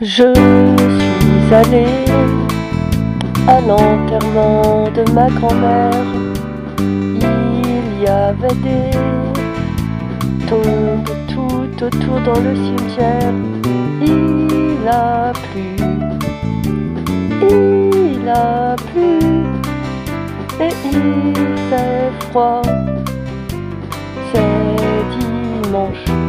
[0.00, 2.04] Je suis allée
[3.48, 6.06] à l'enterrement de ma grand-mère.
[6.78, 8.96] Il y avait des
[10.46, 13.34] tombes tout autour dans le cimetière.
[14.00, 15.74] Il a plu,
[17.50, 19.18] il a plu,
[20.60, 21.34] et il
[21.70, 22.62] fait froid.
[24.32, 26.27] C'est dimanche.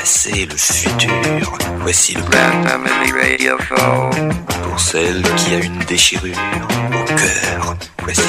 [0.00, 3.56] Passé, le futur, voici le Grand Family Radio.
[4.62, 6.36] Pour celle qui a une déchirure
[6.88, 8.22] au cœur, voici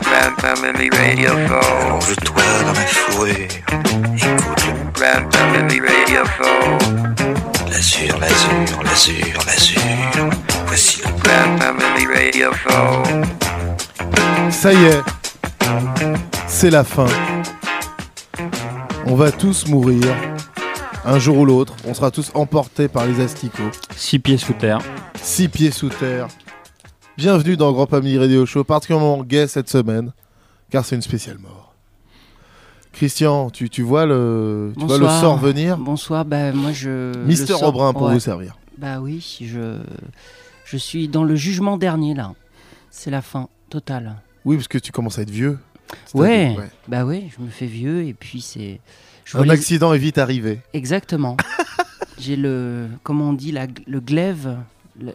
[0.00, 1.54] Grand Family Radio Show.
[1.54, 3.34] Allonge-toi dans la fourrure,
[4.16, 6.22] écoute le Grand Family Radio.
[7.70, 10.30] L'azur, l'azur, l'azur, l'azur,
[10.66, 12.50] voici le Grand Family Radio.
[14.50, 15.02] Ça y est,
[16.46, 17.06] c'est la fin.
[19.06, 20.04] On va tous mourir.
[21.10, 23.70] Un jour ou l'autre, on sera tous emportés par les asticots.
[23.96, 24.80] Six pieds sous terre.
[25.14, 26.28] Six pieds sous terre.
[27.16, 30.12] Bienvenue dans Grand Family Radio Show, particulièrement gay cette semaine,
[30.70, 31.72] car c'est une spéciale mort.
[32.92, 35.20] Christian, tu, tu vois, le, tu vois le Bonsoir.
[35.22, 35.78] sort venir?
[35.78, 37.16] Bonsoir, bah moi je.
[37.24, 38.12] Mister le sors- Aubrin pour ouais.
[38.12, 38.58] vous servir.
[38.76, 39.78] Bah oui, je,
[40.66, 42.32] je suis dans le jugement dernier là.
[42.90, 44.16] C'est la fin totale.
[44.44, 45.58] Oui, parce que tu commences à être vieux.
[46.12, 46.52] Ouais.
[46.54, 48.80] C'est-à-dire, Bah oui, je me fais vieux et puis c'est.
[49.34, 50.60] Un les- accident est vite arrivé.
[50.72, 51.36] Exactement.
[52.20, 54.56] J'ai le, comment on dit, la, le glaive,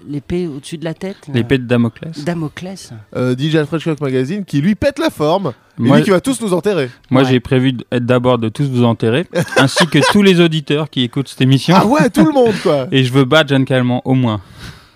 [0.08, 1.17] l'épée au-dessus de la tête.
[1.33, 2.23] L'épée de Damoclès.
[2.23, 2.91] Damoclès.
[3.16, 6.39] Euh, DJ Alfred Hitchcock Magazine qui lui pète la forme et lui qui va tous
[6.41, 6.89] nous enterrer.
[7.09, 7.30] moi Ouais.
[7.30, 9.25] j'ai prévu d'abord de tous vous enterrer,
[9.58, 11.75] ainsi que tous les auditeurs qui écoutent cette émission.
[11.78, 12.88] Ah ouais, tout le monde quoi.
[12.91, 14.39] Et je veux battre Jeanne Calment au moins.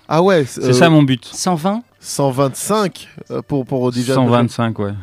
[0.07, 1.25] Ah ouais, C'est ça mon but.
[1.25, 4.93] 120 125 euh, pour pour DJ Alfred 125, ouais.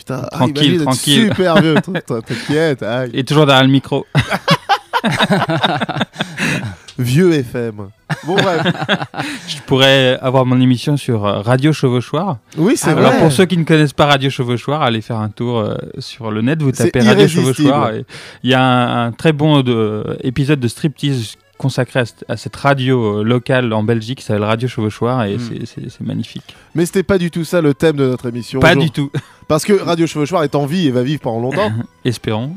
[0.00, 1.28] Putain, ah, Tranquille, tranquille.
[1.28, 2.82] Super vieux, t'inquiète.
[3.12, 4.06] Et toujours derrière le micro.
[6.98, 7.76] Vieux FM.
[8.26, 8.62] Bon bref.
[9.48, 12.38] Je pourrais avoir mon émission sur euh, Radio Chevauchoir.
[12.58, 13.06] Oui, c'est Ah vrai.
[13.06, 16.30] Alors pour ceux qui ne connaissent pas Radio Chevauchoir, allez faire un tour euh, sur
[16.30, 17.26] le net, vous tapez Radio.
[17.28, 17.92] Chevauchoir.
[18.42, 22.36] Il y a un, un très bon de- épisode de striptease consacré à, cette- à
[22.36, 25.66] cette radio euh, locale en Belgique qui s'appelle Radio Chevauchoir et Mm.
[25.66, 26.56] c'est- magnifique.
[26.74, 28.58] Mais c'était pas du tout ça le thème de notre émission.
[28.60, 29.10] Pas du tout.
[29.48, 31.70] Parce que Radio Chevauchoir est en vie et va vivre pendant longtemps.
[32.04, 32.52] Espérons.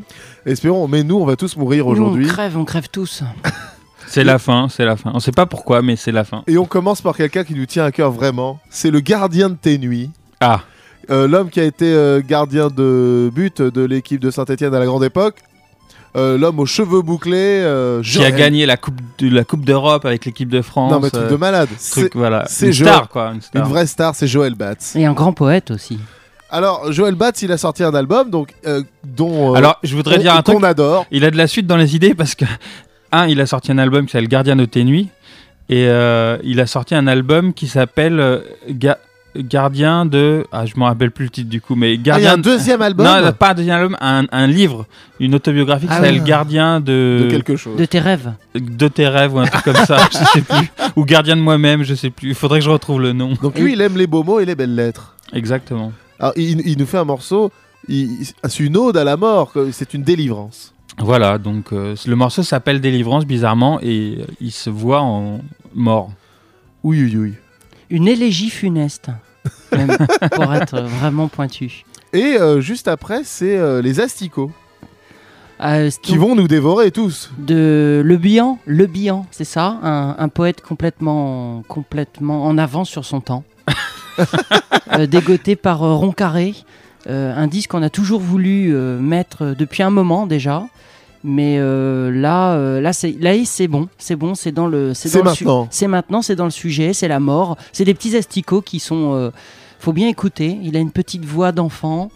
[0.45, 0.87] Espérons.
[0.87, 2.25] Mais nous, on va tous mourir aujourd'hui.
[2.25, 3.23] On crève, on crève tous.
[4.07, 5.11] C'est la fin, c'est la fin.
[5.15, 6.43] On sait pas pourquoi, mais c'est la fin.
[6.45, 8.59] Et on commence par quelqu'un qui nous tient à cœur vraiment.
[8.69, 10.11] C'est le gardien de tes nuits.
[10.39, 10.61] Ah,
[11.09, 14.85] Euh, L'homme qui a été euh, gardien de but de l'équipe de Saint-Etienne à la
[14.85, 15.37] grande époque.
[16.15, 17.33] Euh, L'homme aux cheveux bouclés.
[17.63, 20.91] euh, qui a gagné la coupe de la coupe d'Europe avec l'équipe de France.
[20.91, 21.67] Non, mais truc euh, de malade.
[21.69, 21.79] truc,
[22.11, 22.93] C'est voilà, c'est une Joël.
[22.93, 23.63] star quoi, une star.
[23.63, 24.95] une vraie star, c'est Joël Batz.
[24.95, 25.97] Et un grand poète aussi.
[26.51, 30.17] Alors, Joël Batz, il a sorti un album donc, euh, dont euh, Alors, je voudrais
[30.17, 30.57] qu'on- dire un truc.
[30.57, 31.07] qu'on adore.
[31.09, 32.45] Il a de la suite dans les idées parce que
[33.11, 35.09] un, il a sorti un album qui s'appelle Gardien de tes nuits
[35.69, 38.99] et euh, il a sorti un album qui s'appelle euh, Ga-
[39.35, 41.99] Gardien de ah je me rappelle plus le titre du coup mais Ah, il y
[41.99, 44.85] a Gardien un deuxième album non pas un deuxième album un, un livre
[45.19, 46.23] une autobiographie qui Ah s'appelle oui.
[46.23, 47.77] Gardien de de quelque chose.
[47.77, 48.31] De tes rêves.
[48.55, 51.83] de tes rêves ou un truc comme ça je sais plus ou Gardien de moi-même
[51.83, 54.07] je sais plus il faudrait que je retrouve le nom Donc lui, il aime les
[54.07, 55.15] beaux mots et les belles lettres.
[55.33, 57.51] exactement Alors, il, il nous fait un morceau,
[57.89, 60.73] c'est une ode à la mort, que c'est une délivrance.
[60.99, 65.41] Voilà, donc euh, le morceau s'appelle Délivrance bizarrement et euh, il se voit en
[65.73, 66.11] mort.
[66.83, 67.33] Oui, oui, oui.
[67.89, 69.09] Une élégie funeste.
[69.71, 69.97] Même,
[70.31, 71.83] pour être vraiment pointu.
[72.13, 74.51] Et euh, juste après, c'est euh, les asticots
[75.61, 77.31] Euh, c'est qui vont nous dévorer tous.
[77.39, 83.03] de Le Bihan, Le Bihan, c'est ça, un, un poète complètement, complètement en avance sur
[83.05, 83.43] son temps,
[84.91, 86.53] Euh, dégoté par euh, Roncaré,
[87.09, 90.67] euh, un disque qu'on a toujours voulu euh, mettre depuis un moment déjà,
[91.23, 95.23] mais euh, là, euh, là, c'est, là, c'est bon, c'est bon, c'est dans le, C'est
[95.23, 95.67] maintenant.
[95.71, 99.13] c'est maintenant, c'est dans le sujet, c'est la mort, c'est des petits asticots qui sont,
[99.13, 99.31] euh,
[99.79, 100.57] faut bien écouter.
[100.63, 102.11] Il a une petite voix d'enfant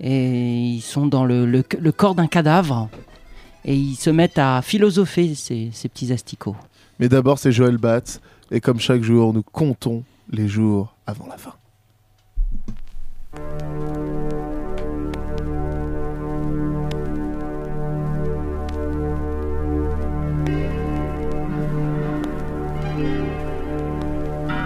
[0.00, 0.30] et
[0.76, 2.88] ils sont dans le, le- le corps d'un cadavre
[3.64, 6.56] et ils se mettent à philosopher ces, ces petits asticots.
[6.98, 8.20] Mais d'abord, c'est Joël Batz.
[8.50, 11.52] Et comme chaque jour, nous comptons les jours avant la fin.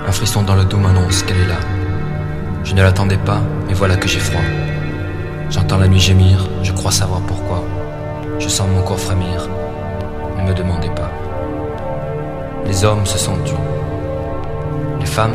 [0.07, 1.59] Un frisson dans le dos m'annonce qu'elle est là.
[2.63, 4.41] Je ne l'attendais pas, mais voilà que j'ai froid.
[5.51, 7.65] J'entends la nuit gémir, je crois savoir pourquoi.
[8.39, 9.49] Je sens mon corps frémir.
[10.39, 11.11] Ne me demandez pas.
[12.67, 13.55] Les hommes se sont tus.
[15.01, 15.35] Les femmes,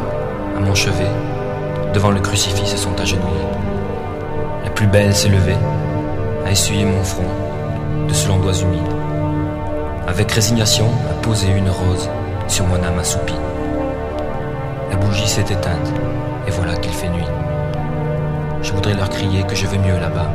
[0.55, 1.11] à mon chevet,
[1.93, 3.51] devant le crucifix, se sont agenouillées.
[4.63, 5.57] La plus belle s'est levée,
[6.45, 7.27] a essuyé mon front,
[8.07, 8.79] de ce long doigt humide.
[10.07, 12.09] Avec résignation, a posé une rose
[12.47, 13.50] sur mon âme assoupie.
[14.91, 15.89] La bougie s'est éteinte,
[16.45, 17.25] et voilà qu'il fait nuit.
[18.61, 20.29] Je voudrais leur crier que je vais mieux là-bas,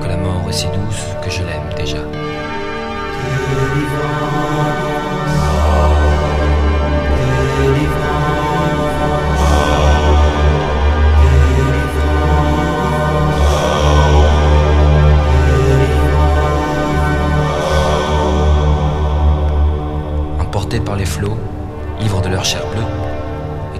[0.00, 1.98] que la mort est si douce que je l'aime déjà.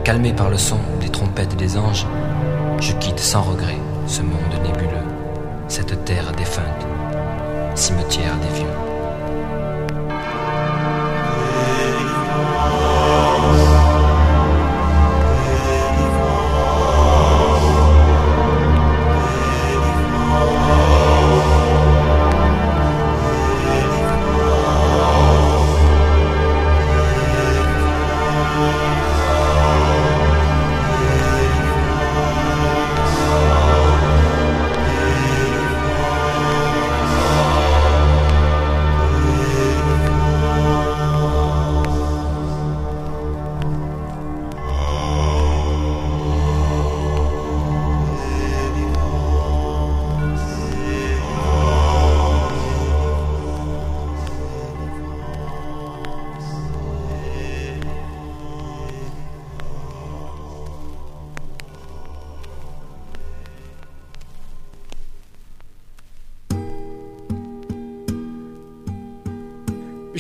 [0.08, 2.06] Et calmés par le son des trompettes des anges,
[2.80, 3.76] je quitte sans regret
[4.06, 5.04] ce monde nébuleux,
[5.68, 6.86] cette terre défunte,
[7.74, 8.87] cimetière des vieux.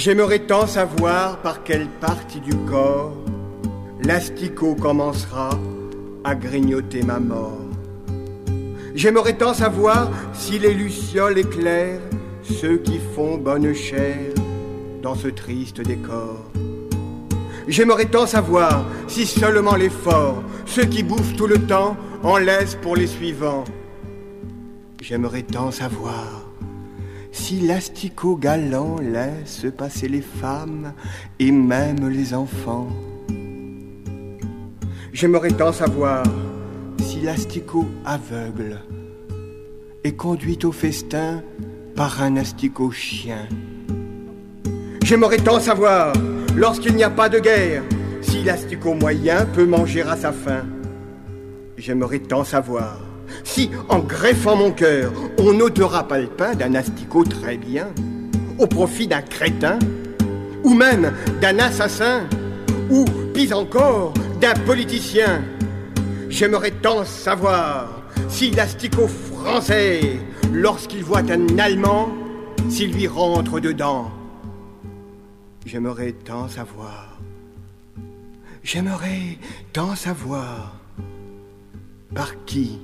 [0.08, 3.12] J'aimerais tant savoir par quelle partie du corps
[4.02, 5.50] l'asticot commencera
[6.24, 7.60] à grignoter ma mort.
[8.94, 12.00] J'aimerais tant savoir si les lucioles éclairent
[12.42, 14.32] ceux qui font bonne chère
[15.02, 16.42] dans ce triste décor.
[17.66, 22.76] J'aimerais tant savoir si seulement les forts, ceux qui bouffent tout le temps, en laissent
[22.76, 23.64] pour les suivants.
[25.02, 26.37] J'aimerais tant savoir
[27.48, 30.92] si l'asticot galant laisse passer les femmes
[31.38, 32.88] et même les enfants.
[35.14, 36.24] J'aimerais tant savoir
[37.00, 38.82] si l'asticot aveugle
[40.04, 41.42] est conduit au festin
[41.96, 43.48] par un asticot chien.
[45.02, 46.12] J'aimerais tant savoir,
[46.54, 47.82] lorsqu'il n'y a pas de guerre,
[48.20, 50.66] si l'asticot moyen peut manger à sa faim.
[51.78, 53.07] J'aimerais tant savoir
[53.48, 55.54] si, en greffant mon cœur, on
[56.18, 57.88] le pain d'un asticot très bien,
[58.58, 59.78] au profit d'un crétin,
[60.62, 62.28] ou même d'un assassin,
[62.90, 65.42] ou, pis encore, d'un politicien.
[66.28, 70.18] J'aimerais tant savoir si l'asticot français,
[70.52, 72.10] lorsqu'il voit un Allemand,
[72.68, 74.10] s'il lui rentre dedans.
[75.64, 77.18] J'aimerais tant savoir.
[78.62, 79.38] J'aimerais
[79.72, 80.76] tant savoir
[82.14, 82.78] par qui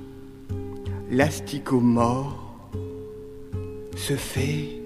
[1.09, 2.37] l'asticot mort
[3.95, 4.81] se fait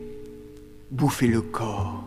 [0.92, 2.04] bouffer le corps.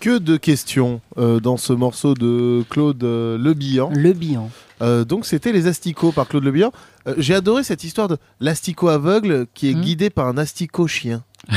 [0.00, 3.90] Que de questions euh, dans ce morceau de Claude euh, Le Bihan.
[3.94, 4.50] Le bilan.
[4.82, 6.72] Euh, donc c'était Les Asticots par Claude Le Bihan.
[7.08, 9.80] Euh, J'ai adoré cette histoire de l'asticot aveugle qui est Hmm.
[9.80, 11.22] guidé par un asticot chien.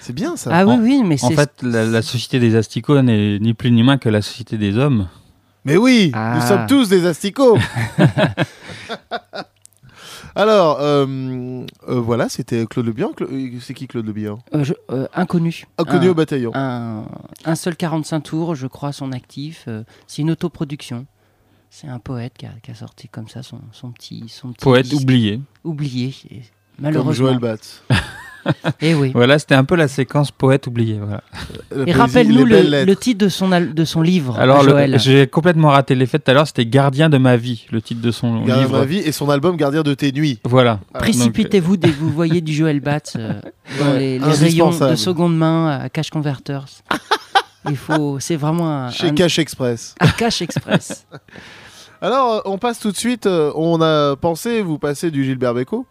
[0.00, 0.50] C'est bien ça.
[0.52, 3.70] Ah oui, en- oui, mais En fait, la, la société des asticots n'est ni plus
[3.70, 5.06] ni moins que la société des hommes.
[5.68, 6.34] Mais oui, Ah.
[6.36, 7.56] nous sommes tous des asticots.
[10.34, 11.06] Alors, euh,
[11.88, 13.10] euh, voilà, c'était Claude Le Bihan.
[13.16, 14.38] Cla- euh, C'est qui Claude Le Bihan?
[14.54, 15.64] Euh, je- euh, inconnu.
[15.78, 16.52] Inconnu Un- au bataillon.
[16.54, 17.04] un,
[17.44, 19.64] un seul 45 tours, je crois, son actif.
[19.68, 21.06] euh, c'est une autoproduction.
[21.70, 24.62] C'est un poète qui a, qui a sorti comme ça son, son petit, son petit
[24.64, 25.02] Poète disque.
[25.02, 25.40] oublié.
[25.64, 26.14] oublié.
[26.30, 26.44] et Comme
[26.78, 27.12] Malheureusement.
[27.26, 27.82] Joël Batz.
[28.80, 29.10] Et oui.
[29.14, 30.98] Voilà, c'était un peu la séquence poète oublié.
[31.00, 31.22] Voilà.
[31.74, 34.64] La Et rappelle-nous le, titre de son, de son livre, Alors,
[34.98, 36.46] j'ai complètement raté l'effet tout à l'heure.
[36.46, 38.78] C'était Gardien de ma vie, le titre de son Gardien de livre.
[38.78, 40.38] ma vie et son album Gardien de tes nuits.
[40.44, 40.80] Voilà.
[40.94, 43.34] Précipitez-vous dès que vous voyez du Joël Batz euh,
[43.80, 46.64] dans Ouais, les, les rayons de seconde main à Cash Converters.
[47.68, 49.94] Il faut, c'est vraiment un, Chez un- Cash Express.
[50.00, 51.06] un Cash Express.
[52.00, 53.26] Alors, euh, on passe tout de suite.
[53.26, 55.84] euh, on a pensé vous passer du Gilbert Bécaud,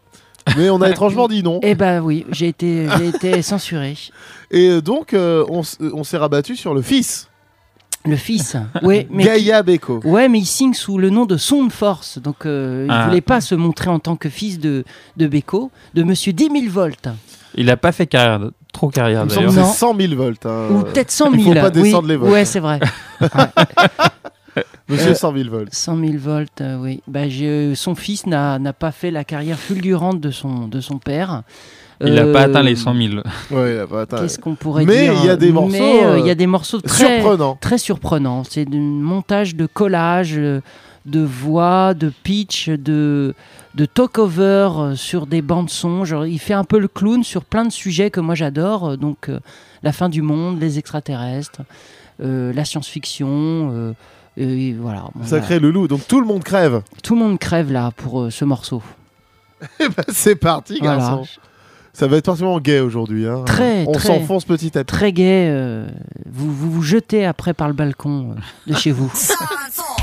[0.55, 1.59] mais on a étrangement dit non.
[1.63, 3.95] Eh ben oui, j'ai été, j'ai été censuré.
[4.51, 7.27] Et euh, donc, euh, on, s- on s'est rabattu sur le fils,
[8.05, 9.99] Le fils, ouais, mais Gaïa Bécaud.
[10.05, 12.19] Ouais, mais il signe sous le nom de Son de Force.
[12.19, 13.07] Donc, euh, il Ah.
[13.07, 14.85] voulait pas se montrer en tant que fils de,
[15.17, 17.09] de Beko, de monsieur 10 000 volts.
[17.55, 19.65] Il n'a pas fait carrière, trop carrière Il me semble d'ailleurs.
[19.65, 19.93] que c'est Non.
[19.93, 20.45] 100 000 volts.
[20.45, 20.67] hein.
[20.71, 21.35] Ou peut-être 100 000.
[21.37, 21.81] il faut pas oui.
[21.81, 22.31] descendre les volts.
[22.31, 22.79] Ouais, c'est vrai.
[23.19, 23.27] Ouais.
[24.89, 25.73] Monsieur Euh, 100 000 volts.
[25.73, 27.01] 100 000 volts, euh, oui.
[27.07, 30.97] Bah, je- son fils n'a n'a pas fait la carrière fulgurante de son, de son
[30.97, 31.43] père.
[31.99, 33.13] Il n'a pas Euh, atteint les 100 000.
[33.49, 35.71] Ouais, il a pas atteint- Qu'est-ce qu'on pourrait Mais dire il y a des morceaux,
[35.71, 37.57] Mais, euh, euh, il y a des morceaux très, Surprenant.
[37.59, 38.43] très surprenants.
[38.43, 40.61] C'est un montage de collage, euh,
[41.07, 43.33] de voix, de pitch, de,
[43.73, 46.05] de talk-over euh, sur des bandes son.
[46.05, 48.89] Genre, il fait un peu le clown sur plein de sujets que moi j'adore.
[48.89, 49.39] euh, Donc, euh,
[49.83, 51.61] la fin du monde, les extraterrestres,
[52.21, 53.95] euh, la science-fiction.
[54.37, 55.05] Euh, et voilà.
[55.23, 55.87] Sacré Loulou.
[55.87, 56.81] Donc tout le monde crève.
[57.03, 58.81] Tout le monde crève là pour euh, ce morceau.
[59.79, 60.97] Eh ben, c'est parti, Voilà.
[60.97, 61.23] garçon.
[61.93, 63.25] Ça va être particulièrement gay aujourd'hui.
[63.27, 63.43] hein.
[63.45, 64.07] Très, On très.
[64.07, 64.95] s'enfonce petit à petit.
[64.95, 65.47] Très gai.
[65.49, 65.87] euh,
[66.31, 69.11] vous, vous vous jetez après par le balcon euh, de chez vous.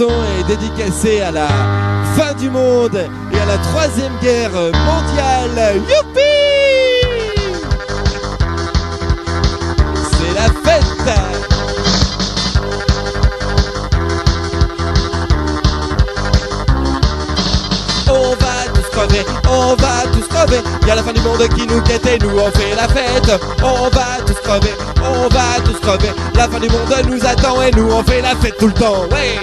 [0.00, 1.48] est dédicacée à la
[2.16, 5.82] fin du monde et à la troisième guerre mondiale.
[20.46, 20.62] Crever.
[20.86, 23.40] Y a la fin du monde qui nous guette et nous on fait la fête.
[23.62, 24.72] On va tous crever,
[25.02, 26.12] on va tous crever.
[26.34, 29.06] La fin du monde nous attend et nous on fait la fête tout le temps.
[29.10, 29.38] Ouais.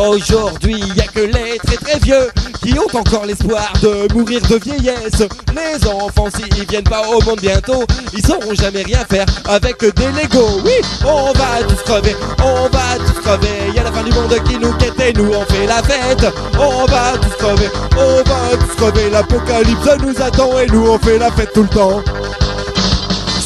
[0.00, 2.30] Aujourd'hui, y a que les très très vieux
[2.62, 5.22] qui ont encore l'espoir de mourir de vieillesse.
[5.52, 10.06] Les enfants, s'ils viennent pas au monde bientôt, ils sauront jamais rien faire avec des
[10.12, 10.60] Legos.
[10.64, 10.72] Oui,
[11.04, 12.87] on va tous crever, on va
[13.28, 13.72] crever.
[13.74, 16.32] Y a la fin du monde qui nous guette et nous on fait la fête.
[16.58, 19.10] On va tous crever, on va tous crever.
[19.10, 22.02] L'apocalypse nous attend et nous on fait la fête tout le temps.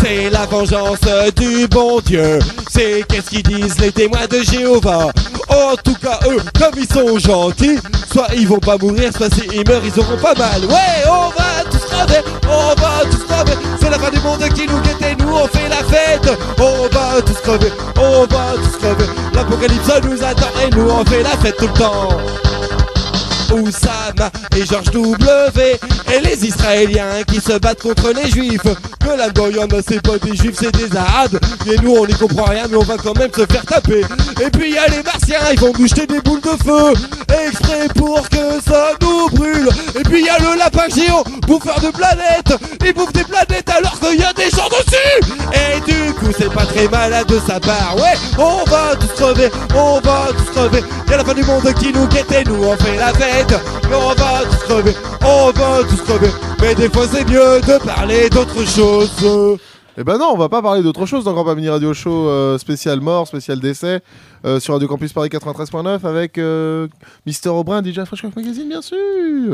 [0.00, 1.00] C'est la vengeance
[1.36, 2.38] du bon Dieu.
[2.70, 5.10] C'est qu'est-ce qu'ils disent les témoins de Jéhovah.
[5.48, 7.78] En tout cas, eux, comme ils sont gentils,
[8.10, 10.64] soit ils vont pas mourir, soit s'ils meurent, ils auront pas mal.
[10.64, 13.31] Ouais, on va tous crever, on va tous crever.
[13.80, 16.30] C'est la fin du monde qui nous guette et nous on fait la fête.
[16.58, 19.06] On va tous crever, on va tous crever.
[19.34, 22.08] L'apocalypse nous attend et nous on fait la fête tout le temps.
[23.52, 25.80] Oussama et George W.
[26.14, 28.60] Et les Israéliens qui se battent contre les Juifs.
[29.00, 31.38] Que la Goyenne, c'est pas des Juifs, c'est des Arabes.
[31.66, 34.04] Et nous, on n'y comprend rien, mais on va quand même se faire taper.
[34.44, 36.92] Et puis il y a les Martiens, ils vont nous des boules de feu.
[37.46, 39.68] Exprès pour que ça nous brûle.
[39.98, 42.54] Et puis il y a le lapin géant, bouffeur de planètes.
[42.84, 45.32] Il bouffe des planètes alors qu'il y a des gens dessus.
[45.52, 47.96] Et du coup, c'est pas très malade de sa part.
[47.96, 50.82] Ouais, on va tous crever, on va tous crever.
[51.08, 53.41] Y a la fin du monde qui nous guette et nous on fait la fête.
[53.50, 56.30] Mais on va tous crever, on va tous crever.
[56.60, 59.58] Mais des fois, c'est mieux de parler d'autre chose.
[59.98, 62.28] Eh ben non, on va pas parler d'autre chose dans Grand Pas Mini Radio Show
[62.28, 64.00] euh, spécial mort, spécial décès
[64.46, 66.88] euh, sur Radio Campus Paris 93.9 avec euh,
[67.26, 68.96] Mister Aubrin, DJ Fresh Coff Magazine, bien sûr.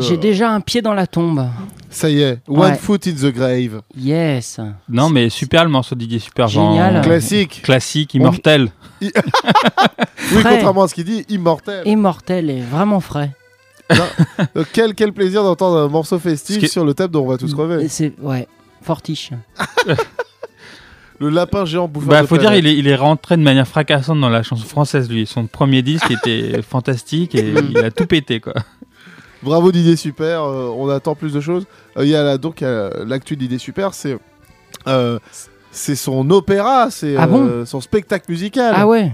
[0.00, 1.44] J'ai déjà un pied dans la tombe.
[1.90, 2.74] Ça y est, One Ouais.
[2.76, 3.80] Foot in the Grave.
[3.96, 4.60] Yes.
[4.88, 6.46] Non, mais super le morceau de Didier Super.
[6.46, 6.94] Génial.
[6.94, 7.62] genre, Classique.
[7.64, 8.70] Classique, immortel.
[9.00, 10.56] Oui, Frais.
[10.56, 11.86] contrairement à ce qu'il dit, immortel.
[11.86, 13.30] Immortel et vraiment frais.
[13.90, 17.50] Euh, quel, quel plaisir d'entendre un morceau festif sur le thème dont on va tous
[17.50, 17.88] Et crever.
[17.88, 18.46] C'est ouais,
[18.82, 19.30] fortiche.
[21.20, 23.66] Le lapin géant bouffeur Bah, de faut dire, il est, il est rentré de manière
[23.66, 25.26] fracassante dans la chanson française, lui.
[25.26, 28.54] Son premier disque était fantastique et il a tout pété, quoi.
[29.42, 31.66] Bravo Didier Super, euh, on attend plus de choses.
[31.96, 34.16] Euh, Il y a la- donc l'actu de Didier Super, c'est
[34.86, 35.18] euh,
[35.72, 38.74] c'est son opéra, c'est Ah bon euh, son spectacle musical.
[38.76, 39.10] Ah ouais.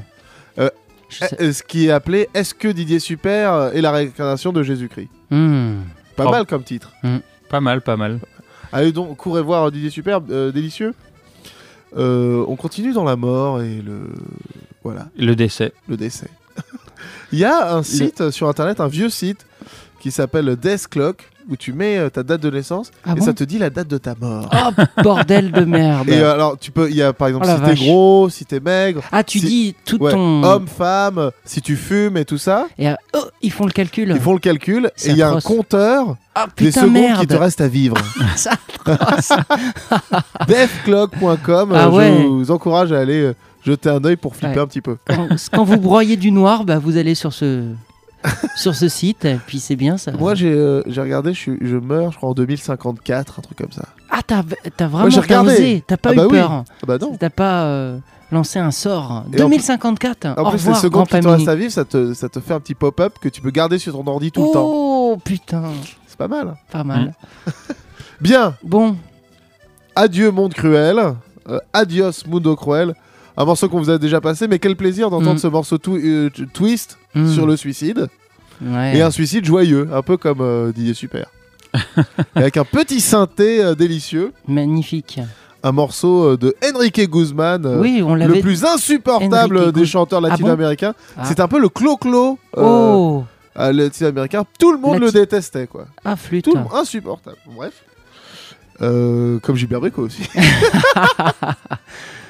[1.22, 4.52] Euh, sais- Euh, Ce qui est appelé Est-ce que Didier Super euh, est la réincarnation
[4.52, 5.82] de Jésus-Christ Hmm.
[6.16, 6.30] Pas Oh.
[6.30, 6.92] mal comme titre.
[7.48, 8.20] Pas mal, pas mal.
[8.72, 10.94] Allez donc, courez voir Didier Super, euh, délicieux.
[11.96, 14.00] Euh, on continue dans la mort et le
[14.82, 15.72] voilà Le décès.
[15.88, 16.28] le décès.
[17.32, 19.46] Il y a un site euh, sur internet, un vieux site
[20.00, 23.24] qui s'appelle Death Clock où tu mets euh, ta date de naissance Ah et bon
[23.24, 24.48] ça te dit la date de ta mort.
[24.52, 26.08] Oh bordel de merde.
[26.08, 28.44] Et euh, alors tu peux, il y a par exemple Oh si t'es gros, si
[28.44, 30.42] t'es maigre, ah tu si- dis tout ouais, ton.
[30.42, 34.10] homme, femme, si tu fumes et tout ça, Et euh, oh, ils font le calcul.
[34.14, 37.20] ils font le calcul et il y a un compteur Ah des secondes merde.
[37.20, 37.96] qui te restent à vivre.
[40.48, 42.18] Deathclock.com, Ah ouais.
[42.22, 43.32] je vous encourage à aller
[43.64, 44.60] jeter un œil pour flipper Ouais.
[44.62, 44.96] un petit peu.
[45.06, 47.64] quand, quand vous broyez du noir, bah, vous allez sur ce
[48.56, 49.24] sur ce site.
[49.24, 50.12] Et puis c'est bien ça.
[50.12, 53.72] Moi j'ai euh, regardé, je, suis- je meurs je crois en 2054, un truc comme
[53.72, 53.84] ça.
[54.10, 55.52] Ah t'as vraiment regardé.
[55.54, 55.84] osé.
[55.86, 56.38] T'as pas Ah eu bah oui.
[56.38, 56.50] peur.
[56.52, 57.16] Ah bah non.
[57.18, 57.98] T'as pas euh,
[58.32, 59.24] lancé un sort.
[59.32, 60.26] Et en 2054.
[60.26, 62.40] En Au plus, les revoir, secondes grand qui te à vivre, ça te, ça te
[62.40, 64.64] fait un petit pop-up que tu peux garder sur ton ordi tout le temps.
[64.66, 65.64] Oh putain,
[66.06, 66.54] C'est pas mal.
[66.70, 67.14] pas mal.
[68.20, 68.96] Bien, Bon,
[69.96, 70.98] adieu monde cruel,
[71.48, 72.94] euh, adios mundo cruel.
[73.36, 75.38] Un morceau qu'on vous a déjà passé, mais quel plaisir d'entendre Mm.
[75.38, 77.28] ce morceau twi- euh, twist Hmm.
[77.32, 78.08] sur le suicide.
[78.62, 78.96] ouais.
[78.96, 81.26] Et un suicide joyeux, un peu comme euh, Didier Super.
[82.36, 85.18] Avec un petit synthé euh, délicieux, magnifique.
[85.64, 90.22] un morceau de Enrique Guzman, euh, oui, on le plus insupportable Enrique des chanteurs Ah
[90.22, 90.94] bon latino-américains.
[91.16, 91.22] Ah.
[91.24, 93.24] C'est un peu le clo-clo Oh,
[93.56, 94.44] latino-américain.
[94.58, 95.86] Tout le monde Lati- le détestait, quoi.
[96.04, 96.44] ah flûte.
[96.44, 97.36] Tout le monde, insupportable.
[97.56, 97.82] Bref.
[98.78, 100.22] Comme Gilbert Brico aussi.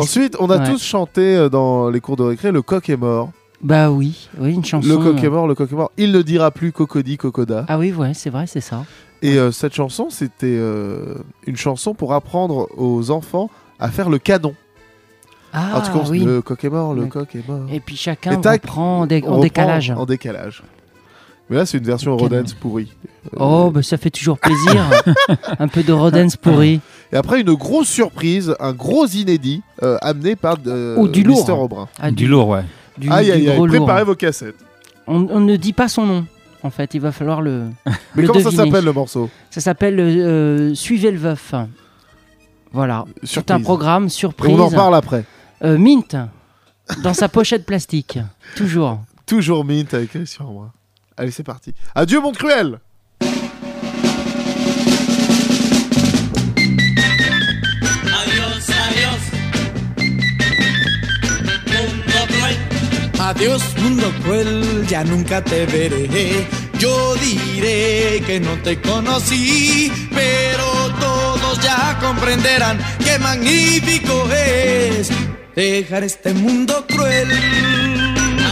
[0.00, 0.70] Ensuite, on a ouais.
[0.70, 3.30] tous chanté euh, dans les cours de récré Le coq est mort.
[3.60, 4.88] Bah oui, oui, une chanson.
[4.88, 5.90] Le coq est mort, le coq est mort.
[5.96, 7.64] Il ne dira plus cocody, cocoda.
[7.68, 8.84] Ah oui, ouais, c'est vrai, c'est ça.
[9.20, 11.14] Et euh, cette chanson, c'était euh,
[11.46, 14.54] une chanson pour apprendre aux enfants à faire le canon.
[15.52, 16.20] Ah Alors, tu commences, oui.
[16.20, 17.66] le coq est mort, le coq est mort.
[17.72, 19.90] Et puis chacun tac, reprend en, dé- On en reprend décalage.
[19.90, 20.62] En décalage.
[21.50, 22.16] Mais là, c'est une version.
[22.16, 22.92] Rodens pourrie.
[23.02, 24.84] Euh, Oh, bah ça fait toujours plaisir.
[25.58, 26.80] un peu de Rodens pourri.
[27.12, 31.36] Et après, une grosse surprise, un gros inédit euh, amené par euh, Oh, du lourd.
[31.36, 31.88] Mister Aubrin.
[31.98, 32.64] Ah, Du lourd, ouais.
[32.98, 33.66] du, Aïe, du aïe, aïe, lourd.
[33.68, 34.56] préparez vos cassettes.
[35.06, 36.26] On, on ne dit pas son nom.
[36.62, 37.64] En fait, il va falloir le.
[38.14, 39.30] Mais le comment ça s'appelle le morceau?
[39.50, 41.54] Ça s'appelle euh, Suivez le veuf.
[42.72, 43.04] Voilà.
[43.22, 44.54] C'est un programme Et surprise.
[44.54, 45.24] on en parle après.
[45.64, 46.16] Euh, Mint,
[47.02, 48.18] dans sa pochette plastique.
[48.56, 49.00] Toujours.
[49.26, 50.72] Toujours Mint avec Christian Aubrin.
[51.18, 51.74] Allez, c'est parti.
[51.96, 52.78] Adieu, monde cruel
[58.20, 59.20] Adiós, adiós.
[61.66, 62.56] Mundo cruel.
[63.18, 66.46] Adiós mundo cruel, ya nunca te veré.
[66.78, 75.10] Yo diré que no te conocí, pero todos ya comprenderán qué magnífico es
[75.56, 77.28] dejar este mundo cruel.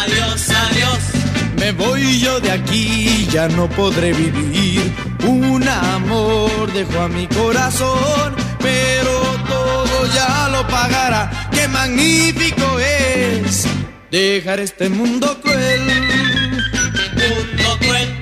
[0.01, 1.26] Adiós, adiós.
[1.67, 4.93] Me voy yo de aquí, ya no podré vivir.
[5.27, 11.49] Un amor dejó a mi corazón, pero todo ya lo pagará.
[11.51, 13.67] Qué magnífico es
[14.13, 15.83] dejar este mundo cruel.
[17.21, 18.17] Mundo cruel.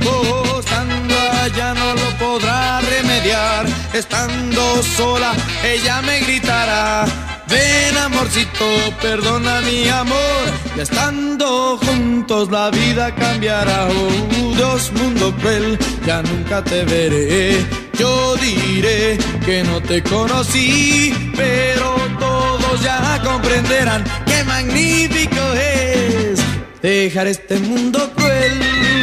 [0.59, 3.67] Estando allá no lo podrá remediar.
[3.93, 7.05] Estando sola, ella me gritará.
[7.49, 8.67] Ven amorcito,
[9.01, 10.45] perdona mi amor.
[10.77, 13.89] Ya estando juntos la vida cambiará.
[13.89, 17.65] Oh Dios, mundo cruel, ya nunca te veré.
[17.99, 26.41] Yo diré que no te conocí, pero todos ya comprenderán qué magnífico es
[26.83, 28.94] dejar este mundo cruel.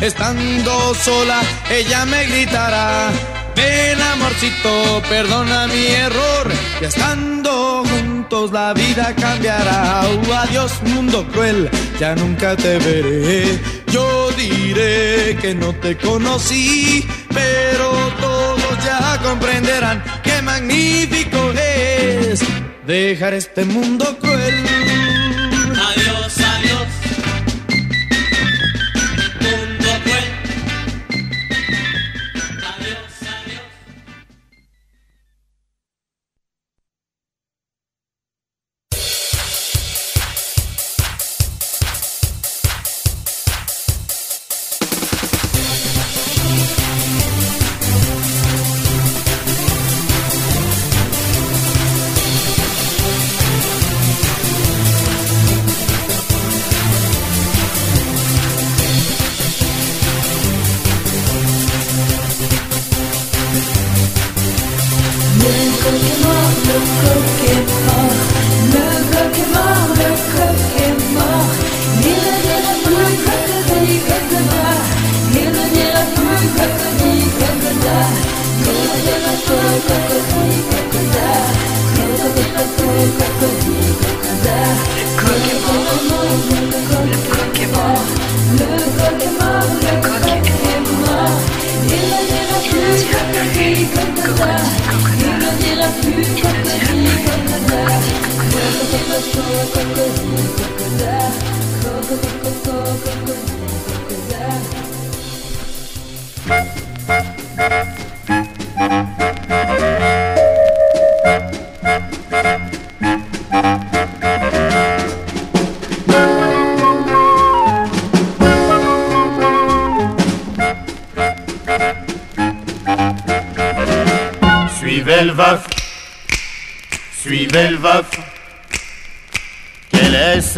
[0.00, 3.10] Estando sola, ella me gritará.
[3.56, 6.46] Ven amorcito, perdona mi error.
[6.80, 10.02] Y estando juntos la vida cambiará.
[10.06, 13.58] Uh, adiós mundo cruel, ya nunca te veré.
[13.88, 22.40] Yo diré que no te conocí, pero todos ya comprenderán qué magnífico es
[22.86, 24.87] dejar este mundo cruel.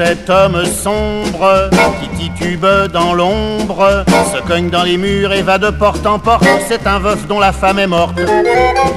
[0.03, 1.69] Cet homme sombre
[2.01, 6.47] qui titube dans l'ombre, se cogne dans les murs et va de porte en porte
[6.69, 8.19] C'est un veuf dont la femme est morte.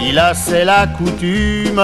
[0.02, 1.82] Il a, c'est la coutume,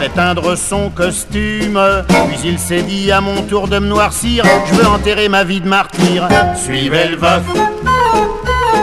[0.00, 1.80] fait teindre son costume.
[2.28, 5.60] Puis il s'est dit à mon tour de me noircir, je veux enterrer ma vie
[5.60, 6.26] de martyr.
[6.56, 7.44] Suivez le veuf,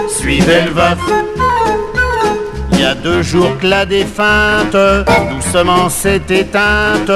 [0.07, 1.52] suivez le veuf.
[2.83, 4.75] Il y a deux jours que la défunte
[5.31, 7.09] doucement s'est éteinte.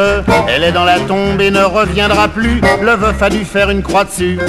[0.47, 2.61] Elle est dans la tombe et ne reviendra plus.
[2.81, 4.39] Le veuf a dû faire une croix dessus.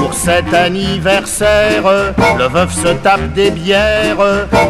[0.00, 1.84] Pour cet anniversaire,
[2.36, 4.16] le veuf se tape des bières.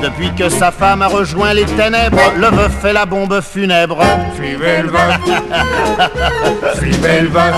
[0.02, 3.96] Depuis que sa femme a rejoint les ténèbres, le veuf fait la bombe funèbre.
[4.34, 5.18] Suivez le veuf.
[6.76, 7.54] Suivez le veuf.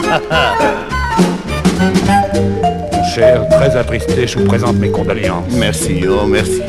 [2.92, 5.46] Mon cher, très attristé, je vous présente mes condoléances.
[5.50, 6.62] Merci, oh merci.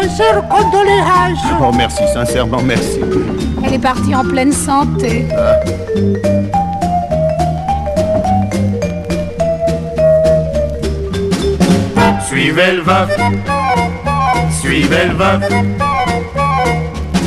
[0.00, 1.44] Sincère condoléances.
[1.60, 3.00] Oh merci, sincèrement merci.
[3.62, 5.26] Elle est partie en pleine santé.
[12.26, 13.10] Suivez le veuf,
[14.62, 15.89] suivez le veuf.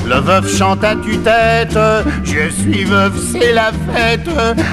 [0.06, 1.78] Le veuf chante à tue-tête,
[2.24, 4.28] je suis veuf, c'est la fête.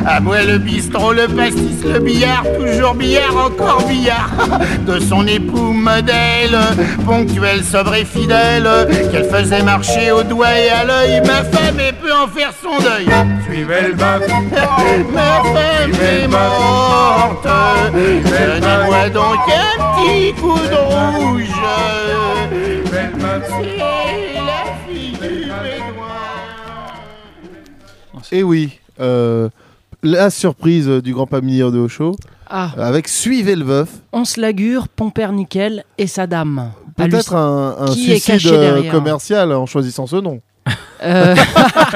[0.06, 4.30] À moi le bistrot, le pastis, le billard, toujours billard, encore billard.
[4.86, 6.58] De son époux modèle,
[7.06, 8.68] ponctuel, sobre et fidèle,
[9.12, 11.20] qu'elle faisait marcher au doigt et à l'œil.
[11.20, 13.08] Ma femme est peut en faire son deuil.
[13.44, 14.28] Suivez le veuf.
[15.12, 17.46] Ma femme est morte.
[17.92, 21.40] Donnez-moi donc un petit coup de rouge.
[23.48, 23.99] C'est la
[28.32, 29.48] Eh oui, euh,
[30.02, 32.16] la surprise du grand familier de Ocho,
[32.48, 32.70] Ah.
[32.78, 33.88] avec Suivez le veuf.
[34.12, 36.70] On se lagure, Pompernickel et sa dame.
[36.96, 40.40] Peut-être un, un suicide euh, commercial en choisissant ce nom.
[41.02, 41.34] Euh,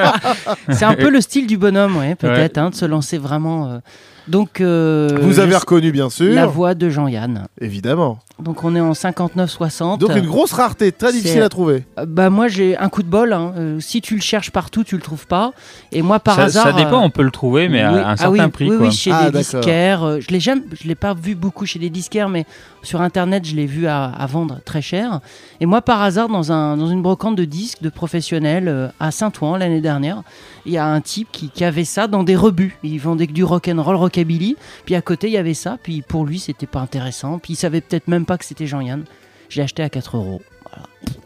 [0.69, 3.77] c'est un peu le style du bonhomme, ouais, peut-être, hein, de se lancer vraiment euh,
[4.27, 6.33] Donc, euh, Vous avez reconnu, bien sûr.
[6.33, 7.45] la voix de Jean-Yann.
[7.61, 8.19] Évidemment.
[8.41, 9.99] Donc, on est en 59-60.
[9.99, 11.83] Donc une grosse rareté, très difficile à trouver.
[11.99, 13.31] Euh, Bah moi j'ai un coup de bol.
[13.33, 13.53] hein.
[13.57, 15.51] Euh, si tu le cherches partout, tu le trouves pas.
[15.93, 16.63] Et moi par ça, hasard.
[16.65, 18.69] ça dépend, euh, on peut le trouver, mais oui, à un ah certain oui, prix.
[18.69, 18.87] Oui, quoi.
[18.87, 20.03] oui, chez Ah, des disquaires.
[20.03, 22.45] euh, je l'ai jamais, je l'ai pas vu beaucoup chez des disquaires, mais
[22.85, 25.19] sur internet, je l'ai vu à, à vendre très cher.
[25.59, 29.11] Et moi, par hasard, dans un dans une brocante de disques de professionnels euh, à
[29.11, 30.23] Saint-Ouen l'année dernière,
[30.65, 32.77] il y a un type qui, qui avait ça dans des rebuts.
[32.83, 34.55] Il vendait que du rock and roll, rockabilly.
[34.85, 35.77] Puis à côté, il y avait ça.
[35.83, 37.39] Puis pour lui, c'était pas intéressant.
[37.39, 39.03] Puis il savait peut-être même pas que c'était Jean-Yann.
[39.49, 40.41] J'ai acheté à 4 euros.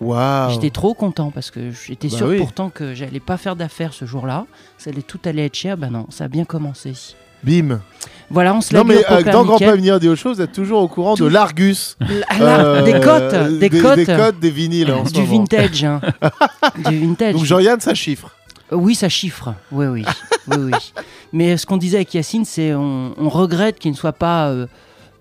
[0.02, 0.52] Waouh.
[0.52, 2.38] J'étais trop content parce que j'étais Bah sûr oui.
[2.38, 4.46] pourtant que j'allais pas faire d'affaires ce jour-là.
[4.78, 5.78] Ça allait tout allait être cher.
[5.78, 6.94] Bah non, ça a bien commencé.
[7.44, 7.80] Bim.
[8.32, 9.58] Voilà, on se la Non mais pour euh, dans Grand.
[9.58, 11.98] Pas venir des choses, vous êtes toujours au courant de l'Argus.
[12.86, 13.96] Des cotes, des des, cotes.
[13.96, 15.32] des cotes, des vinyles en ce Du moment.
[15.40, 15.84] vintage.
[15.84, 16.00] hein.
[16.90, 17.34] du vintage.
[17.34, 18.36] Donc Jean-Yann, ça chiffre.
[18.72, 19.56] Euh, Oui, ça chiffre.
[19.72, 20.06] Oui, oui.
[20.50, 20.94] oui, oui.
[21.34, 24.68] Mais ce qu'on disait avec Yacine, c'est on, on regrette qu'il ne soit pas euh,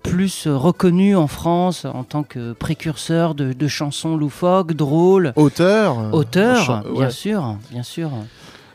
[0.03, 5.33] plus euh, reconnu en France en tant que précurseur de, de chansons loufoques, drôles.
[5.35, 5.97] Auteur.
[5.99, 7.09] euh, Auteur, bien ouais.
[7.11, 8.11] sûr, bien sûr.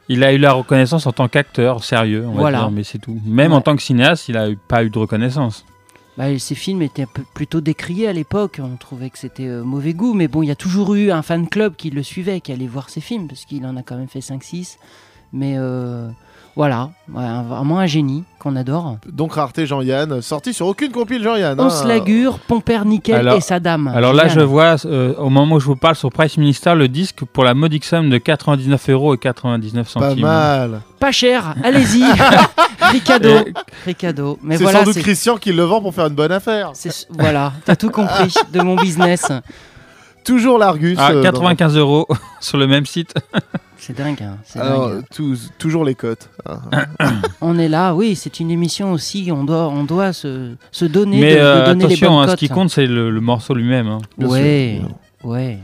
[0.08, 2.58] Il a eu la reconnaissance en tant qu'acteur sérieux, on va Voilà.
[2.60, 3.18] dire, mais c'est tout.
[3.24, 5.64] Même en tant que cinéaste, il a eu- pas eu de reconnaissance.
[6.18, 8.60] Bah, ces films étaient plutôt décriés à l'époque.
[8.62, 10.14] On trouvait que c'était euh, mauvais goût.
[10.14, 12.66] Mais bon, il y a toujours eu un fan club qui le suivait, qui allait
[12.68, 14.78] voir ses films, parce qu'il en a quand même fait 5-6.
[15.32, 16.08] Mais euh,
[16.56, 18.96] voilà, Ouais, un- vraiment un génie qu'on adore.
[19.12, 21.58] Donc rareté Jean-Yann, sorti sur aucune compile Jean-Yann.
[21.60, 21.70] On hein.
[21.70, 23.88] se lagure, Pompère Nickel Alors- et sa dame.
[23.94, 26.88] Alors là, je vois, euh, au moment où je vous parle sur Price Minister, le
[26.88, 30.22] disque pour la modique somme de 99 euros et 99 Pas centimes.
[30.22, 30.80] mal.
[31.00, 32.04] Pas cher, allez-y.
[32.92, 33.28] Ricado.
[33.28, 33.52] Et-
[33.84, 34.38] Ricado.
[34.42, 36.70] Mais C'est voilà, sans doute c'est- Christian qui le vend pour faire une bonne affaire.
[36.74, 39.26] c'est- voilà, t'as tout compris de mon business.
[40.24, 40.96] Toujours l'Argus.
[41.00, 42.06] Ah, euh, 95 euros
[42.40, 43.14] sur le même site.
[43.76, 44.22] C'est dingue.
[44.22, 45.02] hein, Alors, dingue.
[45.14, 46.30] tous- toujours les cotes.
[46.46, 46.60] hein.
[47.42, 51.20] On est là, oui, c'est une émission aussi, on doit, on doit se, se donner,
[51.20, 53.20] Mais de, de euh, donner les attention, bonnes hein, ce qui compte, c'est le, le
[53.20, 53.88] morceau lui-même.
[53.88, 53.98] hein.
[54.18, 54.80] Ouais,
[55.22, 55.58] ouais.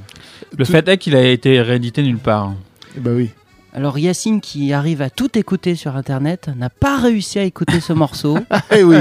[0.59, 2.53] Le fait est qu'il a été réédité nulle part.
[2.99, 3.31] Bah oui.
[3.73, 7.93] Alors Yacine, qui arrive à tout écouter sur Internet, n'a pas réussi à écouter ce
[7.93, 8.37] morceau.
[8.77, 8.97] Eh oui.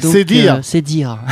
[0.00, 0.54] C'est dire.
[0.54, 1.18] euh, c'est dire.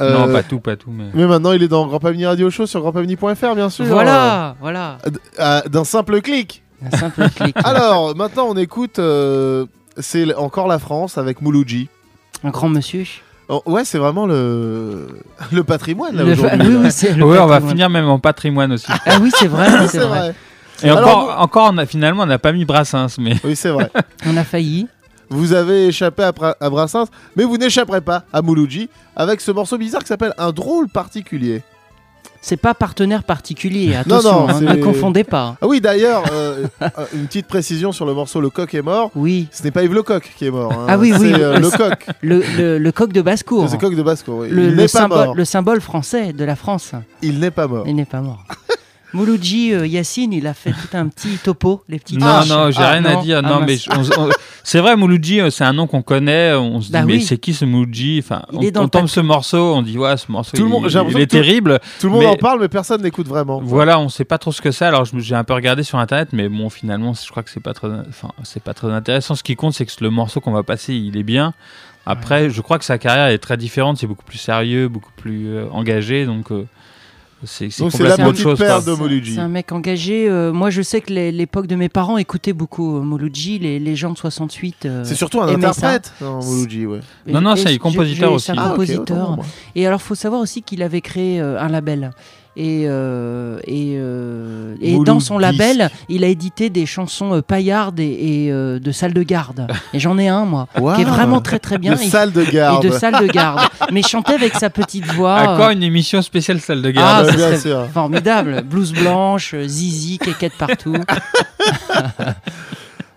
[0.00, 0.90] Euh, Non, pas tout, pas tout.
[0.90, 1.04] Mais...
[1.14, 3.84] Mais maintenant, il est dans Grand Pavini Radio Show sur grandpavini.fr, bien sûr.
[3.84, 4.98] Voilà, voilà.
[5.06, 6.62] Euh, euh, D'un simple clic.
[6.84, 7.54] Un simple clic.
[7.64, 8.98] Alors, maintenant, on écoute.
[8.98, 9.66] euh,
[9.98, 11.88] c'est encore la France avec Mouloudji.
[12.42, 13.04] Un grand monsieur.
[13.48, 15.08] Oh, ouais, c'est vraiment le,
[15.52, 16.66] le patrimoine là Le- aujourd'hui.
[16.68, 17.70] oui, oui, c'est le Ouais, on va patrimoine.
[17.70, 18.86] finir même en patrimoine aussi.
[19.06, 20.06] Ah oui, c'est vrai, c'est vrai.
[20.08, 20.34] vrai.
[20.82, 23.70] Et Alors, encore, encore on a, finalement, on n'a pas mis Brassens, mais Oui, c'est
[23.70, 23.90] vrai.
[24.26, 24.88] On a failli.
[25.32, 29.78] Vous avez échappé à, à Brassens, mais vous n'échapperez pas à Mouloudji avec ce morceau
[29.78, 31.62] bizarre qui s'appelle Un drôle particulier.
[32.44, 35.56] C'est pas partenaire particulier, Non, attention, non, hein, c'est- ne confondez pas.
[35.62, 39.12] Ah oui, d'ailleurs, euh, euh, une petite précision sur le morceau Le coq est mort.
[39.14, 39.46] Oui.
[39.52, 40.72] Ce n'est pas Yves Lecoq qui est mort.
[40.72, 40.86] hein.
[40.88, 41.32] Ah oui, oui.
[41.34, 42.04] Euh, le coq.
[42.20, 43.68] Le, le, le coq de basse-cour.
[43.70, 44.40] Le coq de Basco.
[44.42, 44.48] oui.
[44.50, 45.34] Le, Il le pas symbole, mort.
[45.36, 46.92] le symbole français de la France.
[47.22, 47.84] Il n'est pas mort.
[47.86, 48.42] Il n'est pas mort.
[49.14, 52.48] Mouloudji euh, Yacine, il a fait tout un petit topo, les petites non, tâches.
[52.48, 53.40] non, j'ai Ah, rien à dire.
[53.44, 54.30] Ah, non, mais on- on-
[54.62, 56.54] c'est vrai, Mouloudji, euh, c'est un nom qu'on connaît.
[56.54, 57.22] On se dit, Bah mais oui.
[57.22, 58.20] c'est qui ce Mouloudji?
[58.22, 60.72] Enfin, Il on, on tombe ce morceau, on dit, ouais, ce morceau, Tout le il,
[60.72, 61.78] monde- il est tout- terrible.
[62.00, 63.60] Tout le monde mais- en parle, mais personne n'écoute vraiment.
[63.62, 64.84] Voilà, on sait pas trop ce que c'est.
[64.86, 67.74] Alors j'ai un peu regardé sur internet, mais bon, finalement, je crois que c'est pas
[67.74, 69.34] très, enfin, c'est pas très intéressant.
[69.34, 71.52] Ce qui compte, c'est que le morceau qu'on va passer, il est bien.
[72.06, 73.98] Après, je crois que sa carrière est très différente.
[73.98, 76.26] C'est beaucoup plus sérieux, beaucoup plus euh, engagé.
[76.26, 76.66] Donc, euh,
[77.44, 78.58] c'est c'est Donc c'est la complètement autre chose.
[78.58, 80.28] C'est un mec engagé.
[80.28, 83.96] euh, moi, je sais que l'époque de mes parents écoutaient beaucoup euh, Mouloudji, les, les
[83.96, 84.86] gens de 68.
[84.86, 87.00] euh, C'est surtout un interprète, non, Mouloudji, ouais.
[87.26, 88.46] Non, non, c'est je- compositeur aussi.
[88.46, 89.38] C'est un Ah, compositeur.
[89.74, 92.10] Et alors, faut savoir aussi qu'il avait créé euh, un label.
[92.54, 95.52] Et, euh, et, euh, et dans son Disque.
[95.58, 98.04] label, il a édité des chansons euh, paillardes et,
[98.46, 99.66] et, euh, de salles de garde.
[99.94, 100.94] Et j'en ai un, moi, Wow.
[100.94, 101.94] qui est vraiment très très bien.
[101.94, 102.84] De Et- salle de garde.
[102.84, 103.60] Et de salle de garde.
[103.90, 105.40] Mais il chantait avec sa petite voix.
[105.40, 107.26] Encore euh, une émission spéciale salle de Ah, garde.
[107.30, 107.86] ça bien sûr.
[107.92, 108.62] formidable.
[108.62, 110.96] Blouse blanche, zizi, quéquette partout.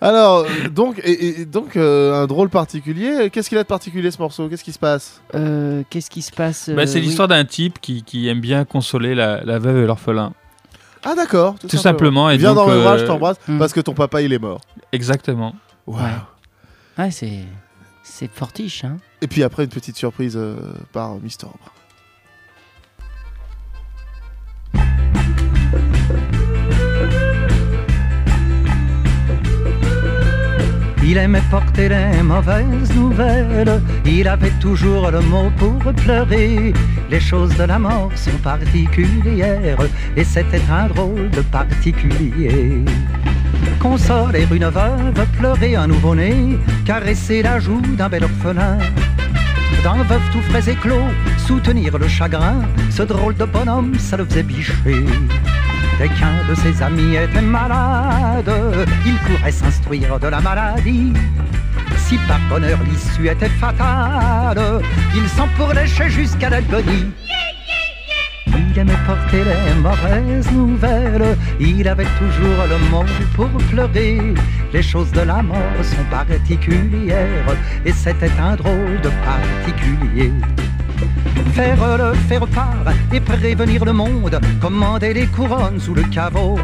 [0.06, 3.30] Alors, euh, donc, et, et donc euh, un drôle particulier.
[3.32, 4.48] Qu'est-ce qu'il a de particulier ce morceau?
[4.48, 5.20] Qu'est-ce qui se passe?
[5.34, 7.08] Euh, Qu'est-ce qui se passe Bah, c'est euh, oui.
[7.08, 10.34] l'histoire d'un type qui, qui aime bien consoler la, la veuve et l'orphelin.
[11.04, 11.56] Ah d'accord.
[11.60, 13.58] Tout simplement, et Viens donc, dans le bras, je euh, t'embrasse hmm.
[13.58, 14.62] parce que ton papa il est mort.
[14.92, 15.56] Exactement.
[15.88, 15.98] Wow.
[15.98, 16.02] Ouais.
[16.98, 17.40] Ouais, c'est
[18.04, 18.84] c'est fortiche.
[18.84, 18.98] Hein.
[19.22, 20.56] Et puis après une petite surprise euh,
[20.94, 21.72] par Mister Brun.
[31.16, 36.74] Il aimait porter les mauvaises nouvelles, il avait toujours le mot pour pleurer.
[37.10, 39.78] Les choses de la mort sont particulières,
[40.18, 42.84] et c'était un drôle de particulier.
[43.80, 48.78] Consoler une veuve, pleurer un nouveau-né, caresser la joue d'un bel orphelin.
[49.86, 54.26] D'un veuf tout frais et clos, soutenir le chagrin, ce drôle de bonhomme, ça le
[54.26, 55.06] faisait bicher.
[55.98, 58.52] Dès qu'un de ses amis était malade,
[59.06, 61.14] il courait s'instruire de la maladie.
[61.98, 64.82] Si par bonheur l'issue était fatale,
[65.16, 65.48] il s'en
[66.10, 67.12] jusqu'à l'agonie.
[68.84, 74.20] Porter les mauvaises nouvelles, il avait toujours le mot pour pleurer.
[74.74, 80.32] Les choses de la mort sont particulières, et c'était un drôle de particulier.
[81.54, 86.58] Faire le faire part et prévenir le monde, commander les couronnes sous le caveau.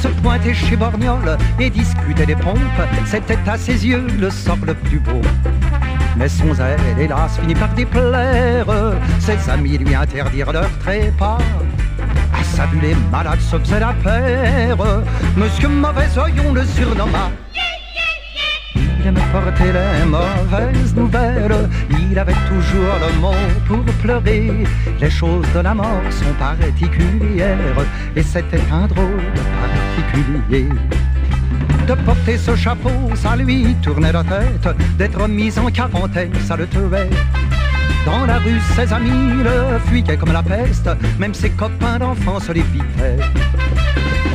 [0.00, 2.58] Se pointer chez Borgnol et discuter des pompes,
[3.04, 5.20] c'était à ses yeux le sort le plus beau.
[6.20, 8.66] Mais son zèle, hélas, finit par déplaire.
[9.18, 11.38] Ses amis lui interdirent leur trépas.
[12.38, 14.76] À sa vue, les malades se faisaient la paire.
[15.34, 17.30] Monsieur Mauvais Oeil, on le surnomma.
[18.76, 21.70] Il aimait porter les mauvaises nouvelles.
[21.98, 23.32] Il avait toujours le mot
[23.66, 24.66] pour pleurer.
[25.00, 27.86] Les choses de la mort sont particulières.
[28.14, 29.24] Et c'était un drôle
[29.62, 30.68] particulier.
[31.90, 34.68] De porter ce chapeau, ça lui tournait la tête.
[34.96, 37.10] D'être mis en quarantaine, ça le tuait.
[38.06, 40.88] Dans la rue, ses amis le fuyaient comme la peste.
[41.18, 43.16] Même ses copains d'enfance l'évitaient.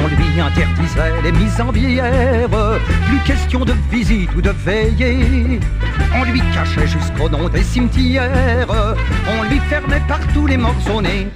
[0.04, 2.50] On lui interdisait les mises en bière,
[3.08, 5.62] plus question de visite ou de veillée.
[6.14, 8.68] On lui cachait jusqu'au nom des cimetières,
[9.30, 11.30] on lui fermait partout les morceaux-nés.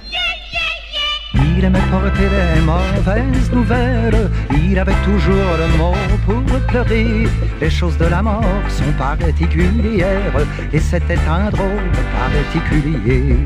[1.60, 5.92] Il aimait porter les mauvaises nouvelles, il avait toujours le mot
[6.24, 7.26] pour pleurer.
[7.60, 13.36] Les choses de la mort sont particulières, et c'était un drôle particulier.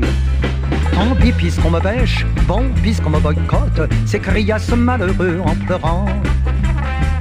[0.93, 6.05] Tant pis puisqu'on me bêche, bon puisqu'on me boycotte, s'écria ce malheureux en pleurant.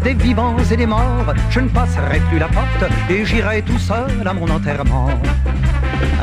[0.04, 4.24] Des vivants et des morts, je ne passerai plus la porte et j'irai tout seul
[4.24, 5.11] à mon enterrement.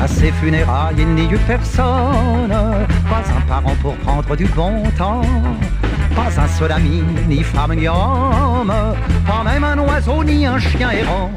[0.00, 5.22] À ses funérailles, il n'y eut personne, pas un parent pour prendre du bon temps.
[6.14, 8.72] Pas un seul ami, ni femme, ni homme,
[9.26, 11.30] pas même un oiseau, ni un chien errant.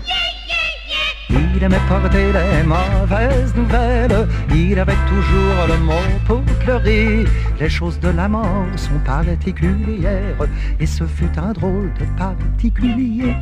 [1.29, 5.93] Il aimait porter les mauvaises nouvelles, il avait toujours le mot
[6.25, 7.25] pour pleurer.
[7.59, 10.35] Les choses de la mort sont particulières,
[10.79, 13.35] et ce fut un drôle de particulier.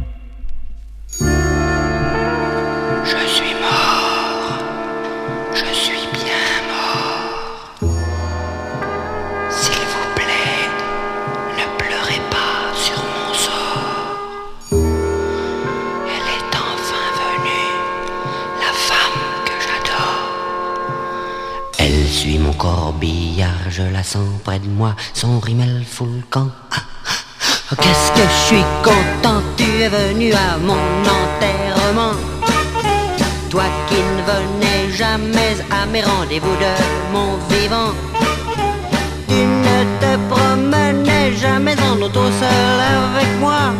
[22.64, 26.50] Corbillard, je la sens près de moi, son rimel fout le camp.
[26.72, 26.78] Ah,
[27.70, 30.84] ah, Qu'est-ce que je suis content, tu es venu à mon
[31.20, 32.16] enterrement?
[33.50, 36.74] Toi qui ne venais jamais à mes rendez-vous de
[37.12, 37.92] mon vivant.
[39.28, 43.74] Tu ne te promenais jamais en auto seul avec moi.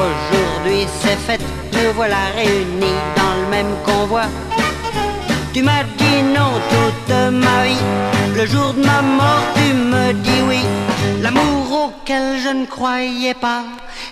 [0.00, 1.44] Aujourd'hui c'est fête,
[1.74, 4.24] nous voilà réunis dans le même convoi.
[5.52, 6.52] Tu m'as dit non
[7.12, 10.60] Le jour de ma mort, tu me dis oui.
[11.20, 13.64] L'amour auquel je ne croyais pas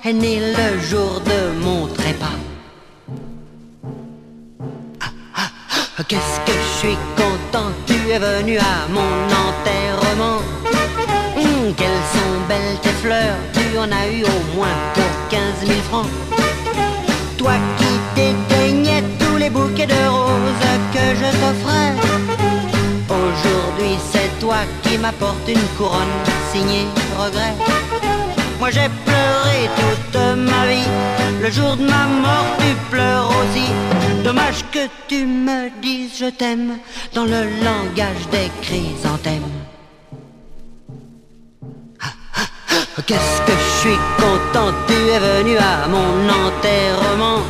[0.04, 2.38] est né le jour de mon trépas.
[5.00, 5.50] Ah, ah,
[5.98, 9.14] ah, Qu'est-ce que je suis content, tu es venu à mon
[9.46, 10.40] enterrement.
[11.36, 15.72] Hum, quelles sont belles tes fleurs, tu en as eu au moins pour 15 000
[15.88, 16.10] francs.
[17.38, 22.47] Toi qui dédaignais tous les bouquets de roses que je t'offrais.
[23.26, 26.18] Aujourd'hui c'est toi qui m'apporte une couronne
[26.52, 26.86] signée
[27.18, 27.54] regret.
[28.60, 30.88] Moi j'ai pleuré toute ma vie,
[31.42, 33.68] le jour de ma mort tu pleures aussi.
[34.24, 36.78] Dommage que tu me dises je t'aime
[37.14, 39.52] dans le langage des chrysanthèmes.
[43.06, 47.40] Qu'est-ce que je suis content, tu es venu à mon enterrement.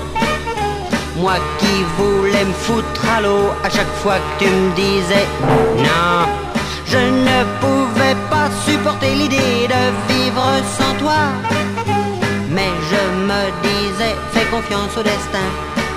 [1.18, 5.26] Moi qui voulais me foutre à l'eau à chaque fois que tu me disais
[5.76, 6.48] non.
[6.86, 11.20] Je ne pouvais pas supporter l'idée de vivre sans toi.
[12.50, 15.48] Mais je me disais, fais confiance au destin,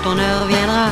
[0.04, 0.88] ton heure viendra.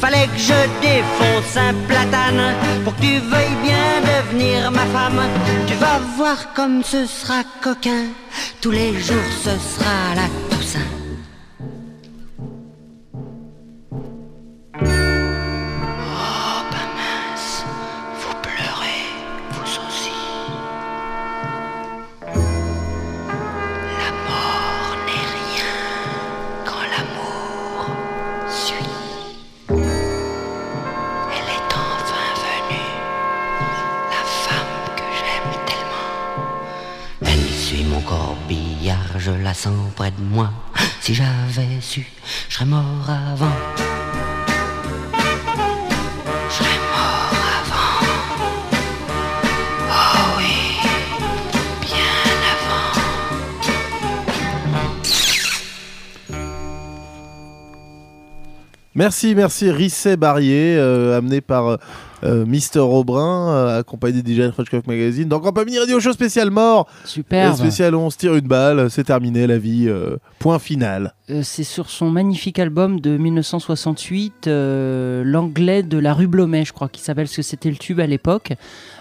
[0.00, 5.22] Fallait que je défonce un platane pour que tu veuilles bien devenir ma femme.
[5.66, 8.04] Tu vas voir comme ce sera coquin.
[8.60, 10.97] Tous les jours ce sera la Toussaint.
[39.48, 40.50] Passant près de moi.
[41.00, 42.06] Si j'avais su,
[42.50, 43.46] je serais mort avant.
[46.50, 48.06] Je serais mort avant.
[49.88, 50.76] Oh oui,
[51.80, 52.18] bien
[52.52, 52.92] avant.
[58.94, 61.76] Merci, merci Risset Barrier, euh, amené par euh,
[62.22, 65.28] Mister Aubrin, euh, accompagné de DJ French Cock Magazine.
[65.28, 66.88] Donc, Campamini Radio Show spécial mort.
[67.04, 67.54] Superbe.
[67.54, 69.86] Et spécial on se tire une balle, c'est terminé la vie.
[69.88, 71.14] euh, point final.
[71.30, 76.72] Euh, c'est sur son magnifique album de 1968, euh, l'anglais de la rue Blomet, je
[76.72, 78.52] crois, qui s'appelle parce que c'était le tube à l'époque.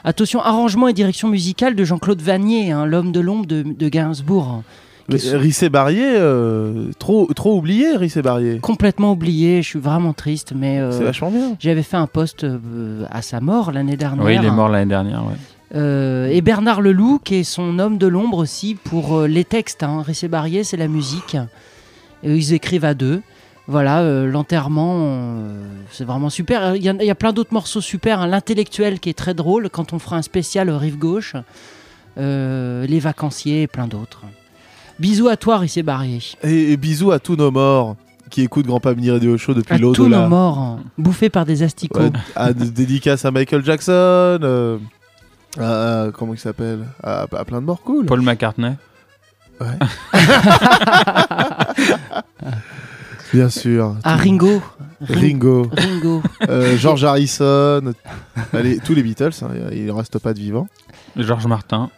[0.04, 4.64] Attention, arrangement et direction musicale de Jean-Claude Vanier, hein, l'homme de l'ombre de, de Gainsbourg.
[5.10, 8.60] Risset Barrier, euh, trop, trop oublié, Risset Barrier.
[8.60, 11.56] Complètement oublié, je suis vraiment triste, mais euh, C'est vachement bien.
[11.60, 14.26] j'avais fait un post euh, à sa mort l'année dernière.
[14.26, 15.24] Oui, il est mort l'année dernière.
[15.26, 15.34] Ouais.
[15.76, 19.84] Euh, et Bernard Leloup, qui est son homme de l'ombre aussi pour euh, les textes.
[19.84, 20.02] Hein.
[20.06, 21.36] Rissé Barrier, c'est la musique.
[22.24, 23.22] Et ils écrivent à deux.
[23.70, 26.76] Voilà, euh, l'enterrement, euh, c'est vraiment super.
[26.76, 28.22] Il y, a- il y a plein d'autres morceaux super.
[28.22, 28.28] hein.
[28.28, 31.36] L'intellectuel qui est très drôle quand on fera un spécial Rive Gauche.
[32.18, 34.22] Euh, les vacanciers et plein d'autres.
[35.00, 36.20] Bisous à toi, Rissé Barrier.
[36.44, 37.96] Et, et bisous à tous nos morts
[38.30, 40.24] qui écoutent Grand Pamini Radio Show depuis À tous l'au-delà.
[40.24, 42.00] nos morts, hein, bouffés par des asticots.
[42.00, 44.78] Ouais, à, dédicace à Michael Jackson, euh,
[45.60, 48.06] à- à- comment il s'appelle à, à plein de morts cool.
[48.06, 48.72] Paul McCartney.
[49.62, 49.68] Ouais.
[53.34, 53.96] Bien sûr.
[54.04, 54.62] À Ringo.
[55.02, 55.70] Ringo.
[55.76, 56.22] Ringo.
[56.50, 57.94] Euh, George Harrison.
[58.54, 60.68] Allez, tous les Beatles, hein, il ne reste pas de vivants.
[61.18, 61.90] Georges Martin.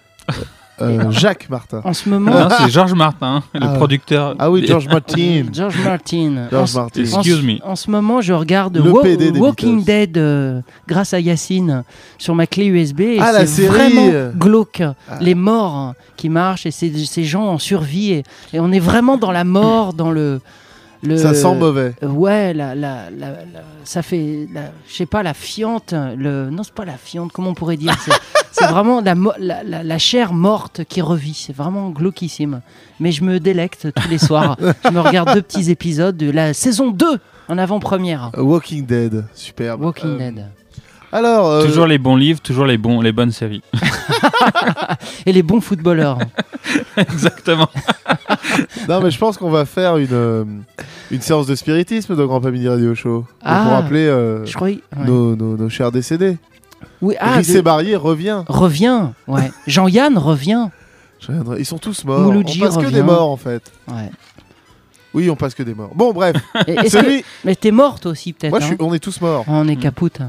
[0.82, 1.82] Euh, Jacques Martin.
[1.84, 2.32] En ce moment.
[2.32, 3.74] Non, c'est Georges Martin, le Ah.
[3.76, 4.36] producteur.
[4.40, 5.44] Ah oui, George Martin.
[5.54, 6.48] George Martin.
[6.52, 7.02] George En- Martin.
[7.02, 7.58] en- Excuse me.
[7.64, 9.04] En ce moment, je regarde Wa-
[9.38, 9.86] Walking Beatles.
[9.86, 11.84] Dead euh, grâce à Yacine
[12.18, 13.02] sur ma clé USB.
[13.02, 13.68] Et Ah, la c'est série.
[13.68, 14.82] vraiment glauque.
[15.22, 18.12] Les morts hein, qui marchent et ces, gens en survie.
[18.12, 18.24] Et,
[18.54, 20.40] et on est vraiment dans la mort, dans le.
[21.04, 21.94] le Ça sent mauvais.
[22.04, 24.48] Euh, Ouais, la, la, la- la- ça fait,
[24.88, 25.94] je sais pas, la fiente.
[26.18, 27.96] Le, non, c'est pas la fiente, comment on pourrait dire
[28.52, 31.34] C'est- vraiment la, mo- la, la- la chair morte qui revit.
[31.34, 32.62] C'est vraiment glauquissime.
[33.00, 34.58] Mais je me délecte tous les soirs.
[34.84, 38.32] je me regarde deux petits épisodes de la saison 2 en avant-première.
[38.38, 39.82] Walking Dead, superbe.
[39.84, 40.46] Walking Euh, Dead.
[41.12, 43.64] Alors, euh, Toujours les bons livres, toujours les, bons, les bonnes séries.
[45.26, 46.20] Et les bons footballeurs.
[46.98, 47.68] Exactement.
[48.88, 50.46] non, mais je pense qu'on va faire une, euh,
[51.12, 53.26] une séance de spiritisme de Grand Pamini Radio Show.
[53.44, 55.06] Ah, pour rappeler euh, je croyais- ouais.
[55.08, 56.38] nos, nos- nos chers décédés.
[57.02, 58.44] Oui, ah, Rissé Barrier revient.
[58.48, 59.52] Revient, ouais.
[59.68, 60.68] Jean-Yann revient.
[61.58, 62.20] Ils sont tous morts.
[62.22, 63.72] Mouloudji on passe que des morts en fait.
[63.88, 64.10] Ouais.
[65.14, 65.92] Oui, on passe que des morts.
[65.96, 66.36] Bon, bref.
[66.68, 67.22] Et- Celui...
[67.22, 68.52] que- Mais t'es morte aussi, peut-être.
[68.52, 69.44] Moi, je suis- hein on est tous morts.
[69.48, 70.20] On est capoute.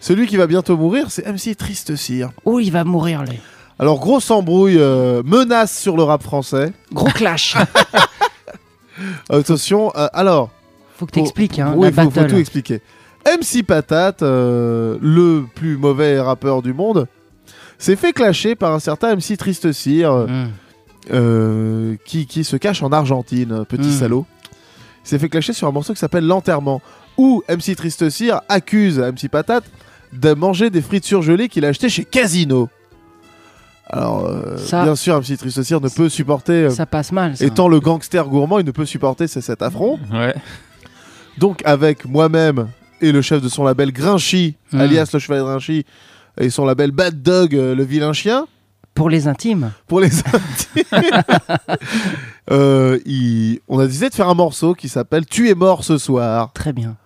[0.00, 2.30] Celui qui va bientôt mourir, c'est MC Triste Cire.
[2.44, 3.40] Oh, il va mourir, lui.
[3.78, 6.72] Alors, grosse embrouille, euh, menace sur le rap français.
[6.92, 7.56] Gros clash.
[9.30, 10.50] Attention, euh, alors.
[10.96, 12.80] Faut que t'expliques, hein, oui, la faut, faut tout expliquer.
[13.26, 17.06] MC Patate, euh, le plus mauvais rappeur du monde,
[17.78, 20.50] s'est fait clasher par un certain MC Triste Cire, euh, Mm.
[21.12, 23.92] euh, qui, qui se cache en Argentine, petit Mm.
[23.92, 24.26] salaud.
[25.04, 26.80] Il s'est fait clasher sur un morceau qui s'appelle L'enterrement,
[27.16, 29.64] où MC Triste Cire accuse MC Patate
[30.12, 32.68] de manger des frites surgelées qu'il a achetées chez Casino.
[33.88, 36.52] Alors, euh, Ça- bien sûr, MC Triste Cire ne peut supporter.
[36.64, 37.44] euh, Ça passe mal, ça.
[37.44, 39.98] Étant le gangster gourmand, il ne peut supporter ce- cet affront.
[40.12, 40.34] Ouais.
[41.38, 42.68] Donc, avec moi-même
[43.02, 44.80] et le chef de son label Grinchy, Mm.
[44.80, 45.84] alias le cheval de Grinchy,
[46.40, 48.46] et son label Bad Dog, euh, le vilain chien,
[48.94, 49.72] Pour les intimes.
[49.86, 50.84] pour les intimes,
[52.50, 55.98] euh, il- on a décidé de faire un morceau qui s'appelle Tu es mort ce
[55.98, 56.52] soir.
[56.52, 56.96] Très bien.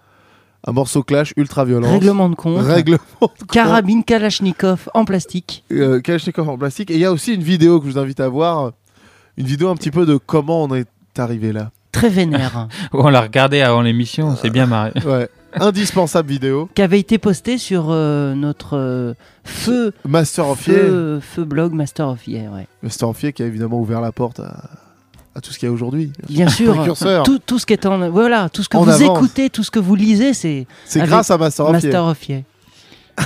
[0.69, 1.91] Un morceau clash ultra violent.
[1.93, 2.65] Règlement de compte.
[2.67, 3.47] Règlement de compte.
[3.53, 5.65] Carabine Kalachnikov en plastique.
[5.71, 6.91] Euh, Kalachnikov en plastique.
[6.91, 8.73] Et il y a aussi une vidéo que je vous invite à voir.
[9.37, 10.89] Une vidéo un petit peu de comment on est
[11.19, 11.71] arrivé là.
[11.93, 12.67] Très vénère.
[12.93, 14.93] On l'a regardé avant l'émission, on s'est bien marré.
[15.07, 15.29] Ouais.
[15.61, 16.69] Indispensable vidéo.
[16.75, 22.09] qui avait été postée sur euh, notre euh, feu, Master of feu, feu blog Master
[22.09, 22.67] of Ye, ouais.
[22.83, 24.71] Master of Ye qui a évidemment ouvert la porte à,
[25.35, 26.13] à tout ce qu'il y a aujourd'hui.
[26.29, 26.75] Bien sûr,
[27.25, 29.03] tout, tout ce qui est en voilà, tout ce que En vous avance.
[29.19, 31.73] écoutez, tout ce que vous lisez, c'est C'est grâce à Master of.
[31.73, 32.45] Master of Ye.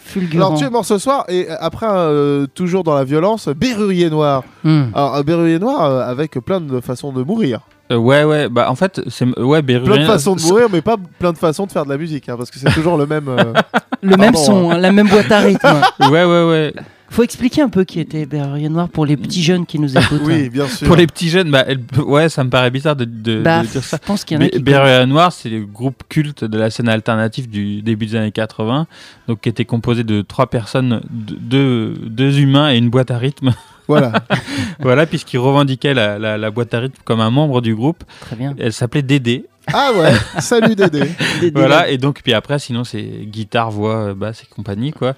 [0.00, 0.46] Fulgurant.
[0.48, 4.10] Alors tu es mort ce soir et euh, après euh, toujours dans la violence, Berrurier
[4.10, 4.44] Noir.
[4.64, 4.84] Hmm.
[4.94, 7.60] Alors un Berrurier Noir euh, avec plein de façons de mourir.
[7.90, 9.24] Euh, ouais, ouais, bah en fait, c'est.
[9.38, 11.90] Ouais, Berrurier- Plein de façons de mourir mais pas plein de façons de faire de
[11.90, 13.52] la musique hein, parce que c'est toujours le même euh,
[14.02, 14.74] Le même pardon, son, hein.
[14.74, 15.80] hein, la même boîte à rythme.
[16.00, 16.74] Ouais, ouais, ouais.
[17.10, 20.20] Faut expliquer un peu qui était Berrurier Noir pour les petits jeunes qui nous écoutent.
[20.26, 20.86] Oui, bien sûr.
[20.86, 23.66] Pour les petits jeunes, bah, elle- ouais, ça me paraît bizarre de, de- Bah, de
[23.66, 23.96] dire ça.
[24.00, 26.58] je pense qu'il y en a Bé- qui Berrurier Noir, c'est le groupe culte de
[26.58, 28.86] la scène alternative du début des années 80,
[29.26, 33.16] donc qui était composé de trois personnes, de- deux, deux humains et une boîte à
[33.16, 33.54] rythme.
[33.88, 34.12] Voilà.
[34.80, 38.04] voilà, puisqu'il revendiquait la, la- la boîte à rythme comme un membre du groupe.
[38.20, 38.54] Très bien.
[38.58, 39.46] Elle s'appelait Dédé.
[39.72, 41.02] Ah ouais, salut Dédé.
[41.54, 45.14] Voilà, et donc, puis après, sinon, c'est guitare, voix, euh, basse et compagnie, quoi.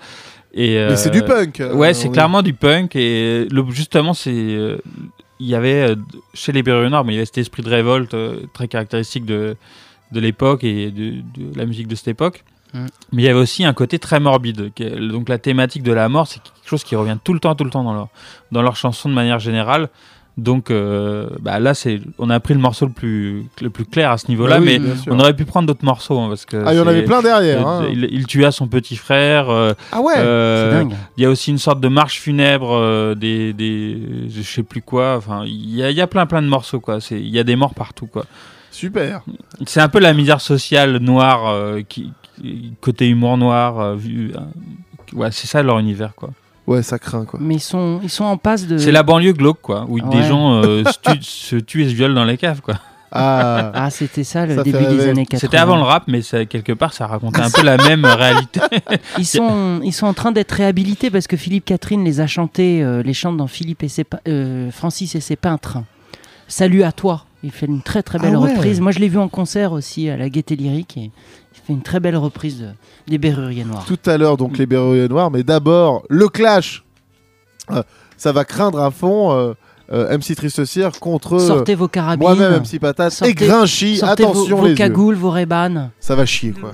[0.54, 2.96] Et, Mais c'est du punk, euh, Ouais, c'est est- clairement du punk.
[2.96, 4.30] Et le- justement, c'est.
[4.32, 4.78] euh,
[5.38, 5.96] Il y avait, euh,
[6.34, 9.24] chez les Berrues Noirs, mais il y avait cet esprit de révolte euh, très caractéristique
[9.24, 9.56] de,
[10.12, 12.44] de l'époque et de, de la musique de cette époque.
[12.74, 12.86] Mm.
[13.12, 14.70] Mais il y avait aussi un côté très morbide.
[15.10, 17.64] Donc la thématique de la mort, c'est quelque chose qui revient tout le temps, tout
[17.64, 18.08] le temps dans leur,
[18.52, 19.88] dans leurs chansons de manière générale.
[20.38, 24.10] Donc euh, bah là, c'est, on a pris le morceau le plus, le plus clair
[24.12, 26.56] à ce niveau-là, Bah oui, mais on aurait pu prendre d'autres morceaux hein, parce que
[26.64, 27.88] Ah, il y en avait plein derrière, hein.
[27.90, 29.50] Il, il tua son petit frère.
[29.50, 30.94] euh, Ah ouais, euh, c'est dingue.
[31.18, 33.98] Il y a aussi une sorte de marche funèbre euh, des, des,
[34.30, 35.16] je sais plus quoi.
[35.16, 37.00] Enfin, il y a, y a plein plein de morceaux quoi.
[37.00, 38.24] C'est, il y a des morts partout quoi.
[38.70, 39.22] Super.
[39.66, 42.12] C'est un peu la misère sociale noire, euh, qui-
[42.80, 43.78] côté humour noir.
[43.80, 44.40] euh, vu, euh,
[45.18, 46.30] ouais, c'est ça leur univers quoi.
[46.66, 47.40] Ouais, ça craint quoi.
[47.42, 48.78] Mais ils sont, ils sont en passe de.
[48.78, 51.94] C'est la banlieue glauque quoi, où des gens euh, se, tuent, se tuent et se
[51.94, 52.74] violent dans les caves quoi.
[53.12, 55.40] Ah, Ah, c'était ça le Ça début des années 80.
[55.40, 58.60] C'était avant le rap, mais ça, quelque part ça racontait un peu la même réalité.
[59.18, 62.84] Ils sont, ils sont en train d'être réhabilités parce que Philippe Catherine les a chantés,
[62.84, 65.78] euh, les chante dans Philippe et ses, euh, Francis et ses peintres.
[66.46, 67.24] Salut à toi.
[67.42, 68.52] Il fait une très très belle Ah ouais.
[68.54, 68.80] reprise.
[68.80, 71.10] Moi je l'ai vu en concert aussi à la Gaieté Lyrique et
[71.66, 72.68] fait une très belle reprise de-
[73.08, 73.84] des Berruriers Noirs.
[73.86, 76.84] Tout à l'heure, donc les Berruriers Noirs, mais d'abord, le clash.
[77.70, 77.82] Euh,
[78.16, 79.52] ça va craindre à fond euh,
[79.92, 82.20] euh, MC Triste Cire contre euh, Sortez vos carabines.
[82.26, 83.96] moi-même MC Patate Sortez- et Grinchy.
[83.98, 84.76] sortez Attention vos, vos les yeux.
[84.76, 85.90] cagoules, vos rébanes.
[86.00, 86.72] Ça va chier quoi.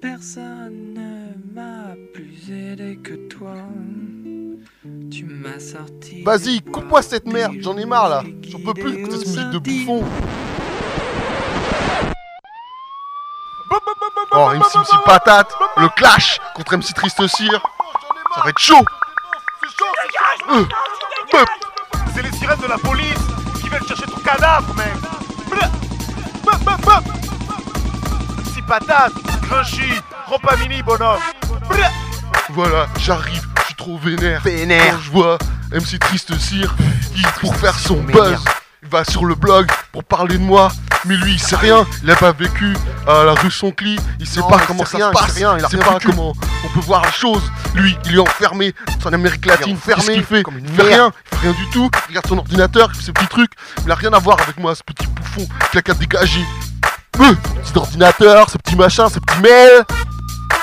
[0.00, 3.54] Personne ne m'a plus aidé que toi.
[5.10, 6.22] Tu m'as sorti.
[6.24, 8.24] Vas-y, coupe-moi cette merde, j'en ai marre là.
[8.48, 10.02] J'en peux plus d'écouter cette musique de bouffon.
[14.34, 17.60] Oh, MC MC Patate, le clash contre MC Triste Cire.
[18.34, 18.84] Ça va être chaud.
[20.50, 20.64] Euh.
[22.14, 23.18] C'est les sirènes de la police
[23.60, 24.92] qui viennent chercher ton cadavre, mec.
[28.54, 29.12] Si patate,
[29.42, 31.20] Grinchy, Rompamini, bonhomme.
[32.50, 34.42] Voilà, j'arrive, je suis trop vénère.
[34.42, 34.94] Vénère.
[34.94, 35.38] Quand je vois
[35.72, 36.74] MC Triste Cire,
[37.16, 38.44] il pour faire son buzz,
[38.82, 40.70] il va sur le blog pour parler de moi.
[41.04, 42.76] Mais lui, il sait rien, il a pas vécu
[43.08, 45.58] à la rue Soncli, il sait Non, pas comment ça rien, se il sait rien,
[45.58, 46.06] il a sait rien pas vécu.
[46.10, 46.32] comment
[46.64, 47.42] on peut voir la chose.
[47.74, 48.72] Lui, il est enfermé
[49.02, 50.88] son Amérique latine, qu'est-ce qu'il fait comme une Il fait merde.
[50.92, 53.50] rien, il fait rien du tout, il regarde son ordinateur, il fait ses petits trucs,
[53.84, 56.44] il a rien à voir avec moi, ce petit bouffon qui a qu'à dégager.
[57.20, 57.34] Euh,
[57.64, 59.82] petit ordinateur, ce petit machin, ce petit mail.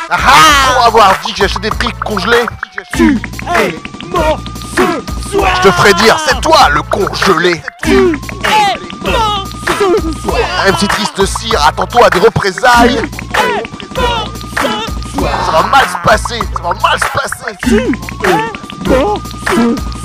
[0.09, 2.45] Ah ah Pour avoir dit que j'achète des frics congelés.
[2.95, 3.19] Tu
[3.55, 3.75] es
[4.07, 4.39] mort
[4.75, 5.51] ce soir.
[5.57, 7.61] Je te ferai dire, c'est toi le con gelé.
[7.83, 9.38] Tu es mort
[10.21, 10.37] soir.
[10.67, 13.01] MC Triste Cire, attends-toi à des représailles.
[15.15, 17.57] Ça va mal se passer, ça va mal se passer.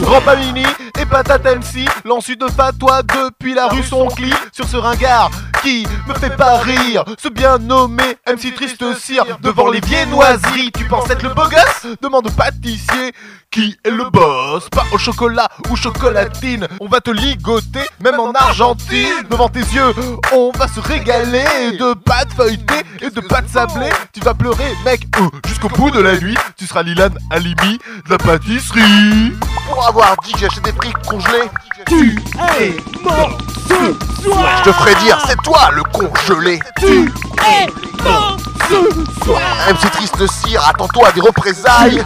[0.00, 0.66] Grand Pamini
[1.00, 5.30] et Patate MC lancent une fatwa depuis la rue Soncli sur ce ringard
[5.64, 7.04] qui me fait pas rire.
[7.18, 10.70] Ce bien nommé MC Triste Cire devant les viennoiseries.
[10.72, 11.96] Tu penses être le beau gosse?
[12.02, 13.12] Demande au pâtissier
[13.50, 14.68] qui est le boss.
[14.68, 16.68] Pas au chocolat ou chocolatine.
[16.80, 19.24] On va te ligoter, même en Argentine.
[19.30, 19.94] Devant tes yeux,
[20.32, 23.90] on va se régaler de pâtes feuilletées et de pâtes sablées.
[24.12, 26.36] Tu vas pleurer, mec, euh, jusqu'au bout de la nuit.
[26.58, 29.32] Tu seras Lilan Alimi de la pâtisserie.
[29.66, 31.48] Pour avoir dit que j'achète des frics congelés.
[31.86, 32.16] Tu
[32.58, 34.48] es mort ce soir.
[34.58, 36.58] Je te ferai dire, c'est toi le con gelé.
[36.78, 37.12] Tu
[37.46, 38.36] es mort
[38.68, 39.40] ce soir.
[39.68, 42.02] MC Triste Cire, attends-toi à des représailles.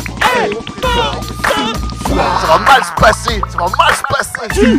[2.08, 4.78] Ça va mal se passer, ça va mal se passer.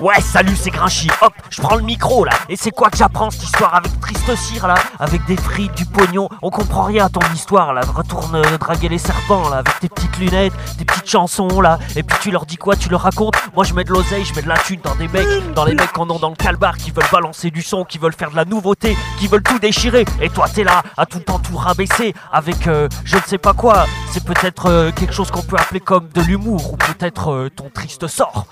[0.00, 1.10] Ouais, salut, c'est Grinchy.
[1.20, 2.30] Hop, je prends le micro là.
[2.48, 4.76] Et c'est quoi que j'apprends cette histoire avec Triste Cire là?
[5.00, 6.28] Avec des frites, du pognon.
[6.40, 7.80] On comprend rien à ton histoire là.
[7.80, 9.58] Retourne euh, draguer les serpents là.
[9.58, 11.80] Avec tes petites lunettes, tes petites chansons là.
[11.96, 12.76] Et puis tu leur dis quoi?
[12.76, 13.34] Tu leur racontes?
[13.56, 15.52] Moi je mets de l'oseille, je mets de la thune dans des mecs.
[15.54, 18.14] Dans les mecs qu'on a dans le calbar qui veulent balancer du son, qui veulent
[18.14, 20.04] faire de la nouveauté, qui veulent tout déchirer.
[20.20, 23.38] Et toi t'es là à tout le temps tout rabaisser avec euh, je ne sais
[23.38, 23.86] pas quoi.
[24.12, 27.68] C'est peut-être euh, quelque chose qu'on peut appeler comme de l'humour ou peut-être euh, ton
[27.68, 28.46] triste sort.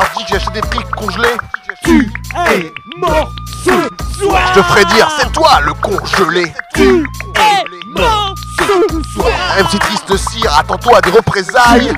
[0.00, 1.36] Que j'achète des frics congelés.
[1.84, 2.10] Tu
[2.48, 3.32] es mort
[3.62, 3.70] ce
[4.18, 4.42] soir.
[4.48, 6.52] Je te ferai dire, c'est toi le con gelé.
[6.74, 9.30] Tu es mort ce soir.
[9.58, 11.92] MC Triste Cire, attends-toi à des représailles.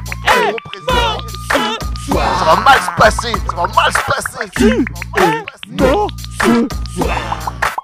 [2.09, 4.51] Ça va mal se passer, ça va mal se passer.
[4.57, 4.85] Tu
[5.19, 6.09] es mort
[6.43, 7.76] ce soir.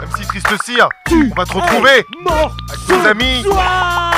[0.00, 3.44] MC Triste Cire, on va te retrouver avec tes amis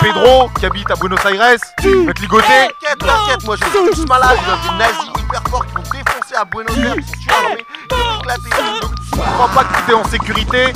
[0.00, 1.58] Pedro qui habite à Buenos Aires,
[2.06, 2.46] va te ligoter.
[2.46, 6.34] T'inquiète, t'inquiète, moi je suis tous malades, dois des nazis hyper forts qui vont défoncer
[6.36, 8.80] à Buenos Aires, ils éclater.
[8.80, 10.72] Donc, Je crois pas que tu es en sécurité.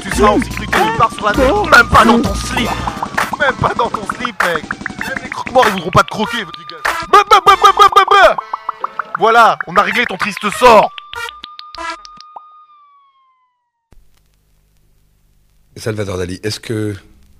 [0.00, 1.32] Tu seras en sécurité nulle part sur la.
[1.32, 2.70] Même pas dans ton slip
[3.42, 4.64] même pas dans ton slip, mec.
[5.00, 6.76] Même les croque-morts, ils voudront pas te croquer, petit gars.
[7.10, 8.36] Bah, bah, bah.
[9.18, 10.90] Voilà, on a réglé ton triste sort.
[15.76, 16.94] Salvador Dali, est-ce que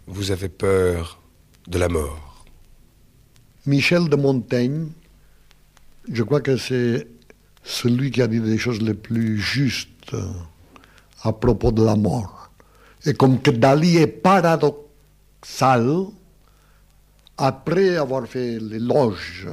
[0.07, 1.21] vous avez peur
[1.69, 2.45] de la mort?
[3.67, 4.89] Michel de Montaigne,
[6.11, 7.07] je crois que c'est
[7.63, 10.25] celui qui a dit des choses les plus justes euh,
[11.23, 12.51] à propos de la mort.
[13.05, 16.07] Et comme que Dali est paradoxal,
[17.37, 19.47] après avoir fait l'éloge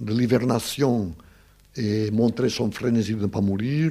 [0.00, 1.14] de l'hivernation
[1.76, 3.90] et montré son frénésie de ne pas mourir,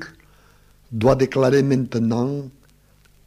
[0.91, 2.49] doit déclarer maintenant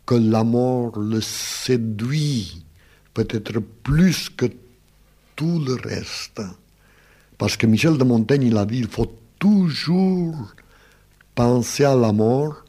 [0.07, 2.65] que la mort le séduit
[3.15, 4.47] peut-être plus que
[5.37, 6.43] tout le reste.
[7.39, 10.55] Parce que Michel de Montaigne, il a dit, il faut toujours
[11.35, 12.65] penser à la mort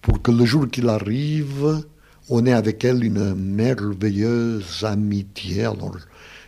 [0.00, 1.82] pour que le jour qu'il arrive,
[2.28, 5.62] on ait avec elle une merveilleuse amitié.
[5.64, 5.96] Alors,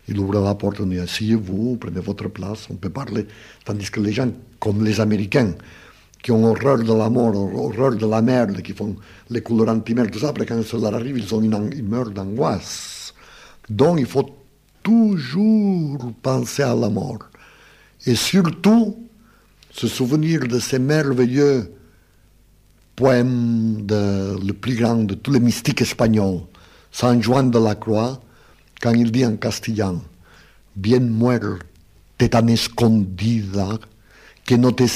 [0.07, 3.27] il ouvre la porte, on dit, asseyez-vous, prenez votre place, on peut parler.
[3.65, 5.53] Tandis que les gens, comme les Américains,
[6.21, 8.95] qui ont horreur de la mort, horreur de la merde, qui font
[9.29, 13.13] les couleurs anti-merde, tout ça, après quand leur arrive, ils, ont une ils meurent d'angoisse.
[13.69, 14.29] Donc il faut
[14.83, 17.19] toujours penser à la mort.
[18.05, 18.97] Et surtout,
[19.71, 21.73] se souvenir de ces merveilleux
[22.95, 26.41] poèmes de, le plus grand de tous les mystiques espagnols,
[26.91, 28.19] San Juan de la Croix,
[28.81, 30.01] quand il dit en castillan,
[30.75, 31.63] bien muerte
[32.27, 33.79] tan escondida,
[34.45, 34.87] que no te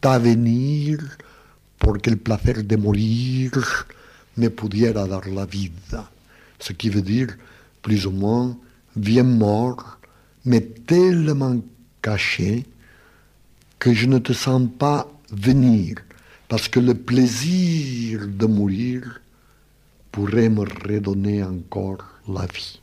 [0.00, 0.98] sienta venir,
[1.78, 3.52] porque el placer de morir
[4.36, 6.10] me pudiera dar la vida.
[6.58, 7.36] Ce qui veut dire,
[7.82, 8.56] plus ou moins,
[8.96, 9.98] bien mort,
[10.44, 11.60] mais tellement
[12.02, 12.66] caché
[13.78, 15.96] que je ne te sens pas venir,
[16.48, 19.20] parce que le plaisir de mourir
[20.12, 22.80] pourrait me redonner encore la vie.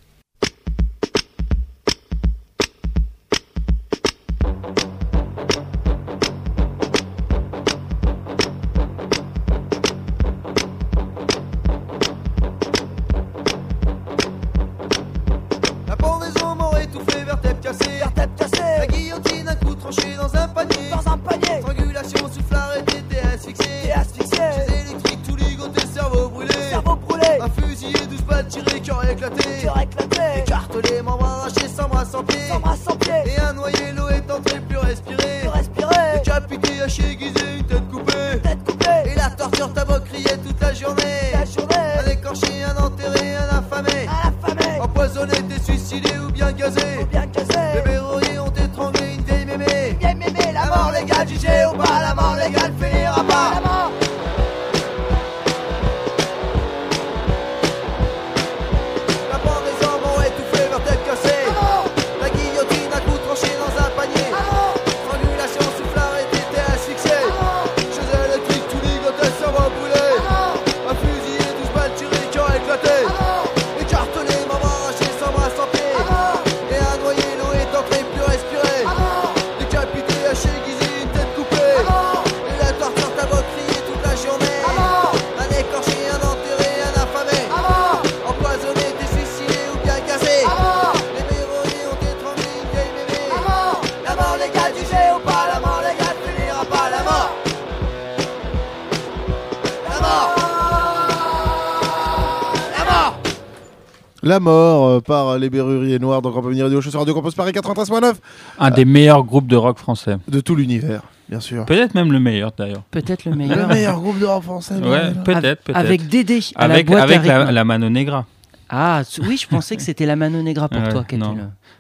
[104.28, 107.54] La mort euh, par les Berruriers Noirs dans Campagnie Radio Show sur Radio Campus Paris
[107.54, 108.16] 93.9
[108.60, 110.18] Un des meilleurs groupes de rock français.
[110.28, 111.66] de tout l'univers, bien sûr.
[111.66, 112.84] Peut-être même le meilleur d'ailleurs.
[112.92, 113.58] Peut-être le meilleur.
[113.58, 114.74] Le meilleur groupe de rock français.
[114.76, 115.78] Ouais, peut-être, peut-être.
[115.78, 118.26] Avec Dédé à la Avec, boîte à la, la Mano Negra.
[118.70, 121.06] Ah, oui, je pensais que c'était la Mano Negra pour Ouais, toi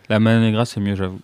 [0.08, 1.20] La Mano Negra, c'est mieux, j'avoue.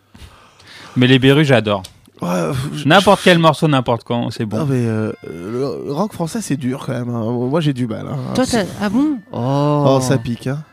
[0.98, 1.84] Mais les Berus, j'adore.
[2.22, 2.52] Ouais,
[2.86, 4.58] N'importe quel morceau, n'importe quand, c'est bon.
[4.58, 7.10] Non mais euh, le rock français c'est dur quand même.
[7.10, 7.24] hein.
[7.32, 8.06] Moi j'ai du mal.
[8.10, 8.18] hein.
[8.36, 9.18] Toi, t'as- ah bon?
[9.34, 9.86] Oh.
[9.88, 10.48] Oh, ça pique.
[10.48, 10.64] Hein.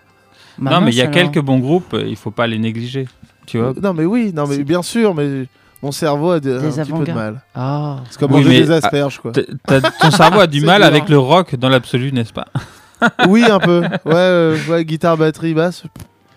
[0.61, 1.15] Bah non, mais il y a alors.
[1.15, 3.09] quelques bons groupes, euh, il faut pas les négliger.
[3.47, 5.47] Tu vois Non mais oui, non mais bien sûr, mais
[5.83, 7.41] mon cerveau a de- un Des petit peu de mal.
[7.55, 8.01] Ah.
[8.11, 9.33] C'est comme Oui, manger des asperges quoi.
[9.33, 12.47] ton cerveau a du mal dur, avec le rock dans l'absolu, n'est-ce pas?
[13.29, 13.81] Oui un peu.
[14.05, 15.85] Ouais, euh, ouais, guitare, batterie, basse.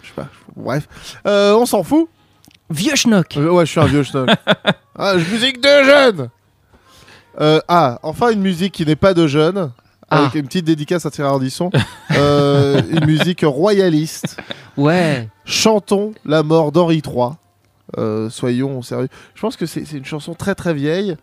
[0.02, 0.28] Je sais pas.
[0.56, 0.88] Bref,
[1.28, 2.08] Euh, on s'en fout.
[2.70, 3.36] Vieux schnock.
[3.38, 4.30] Euh, ouais, je suis un vieux schnock.
[4.98, 6.30] ah, je musique de jeunes.
[7.42, 9.28] Euh, ah, enfin une musique qui n'est pas de
[10.18, 10.38] Avec Ah.
[10.38, 11.70] une petite dédicace à Thierry Ardisson.
[12.12, 14.38] Euh, une musique royaliste.
[14.78, 15.30] Ouais.
[15.46, 17.32] Chantons la mort d'Henri III.
[17.98, 19.10] Euh, soyons sérieux.
[19.36, 21.16] Je pense que c'est une chanson très très vieille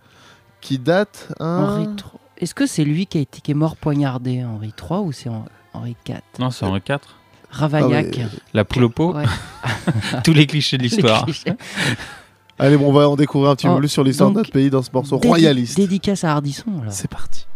[0.61, 1.29] qui date.
[1.41, 1.95] hein, Henri III.
[2.39, 5.29] Est-ce que c'est lui qui, a été, qui est mort poignardé, Henri III, ou c'est
[5.29, 6.99] Hen- Henri IV Non, c'est Henri IV.
[7.51, 8.07] Ravaillac.
[8.17, 8.27] Ah ouais.
[8.55, 9.13] La poule au pot.
[9.15, 9.25] Ouais.
[10.25, 11.27] Tous les clichés de l'histoire.
[12.59, 14.51] Allez, bon, on va en découvrir un petit peu Oh, plus sur l'histoire de notre
[14.53, 15.77] pays dans ce morceau Dédi- royaliste.
[15.77, 16.67] Dédicace à Hardisson.
[16.81, 16.93] alors.
[16.93, 17.47] C'est parti.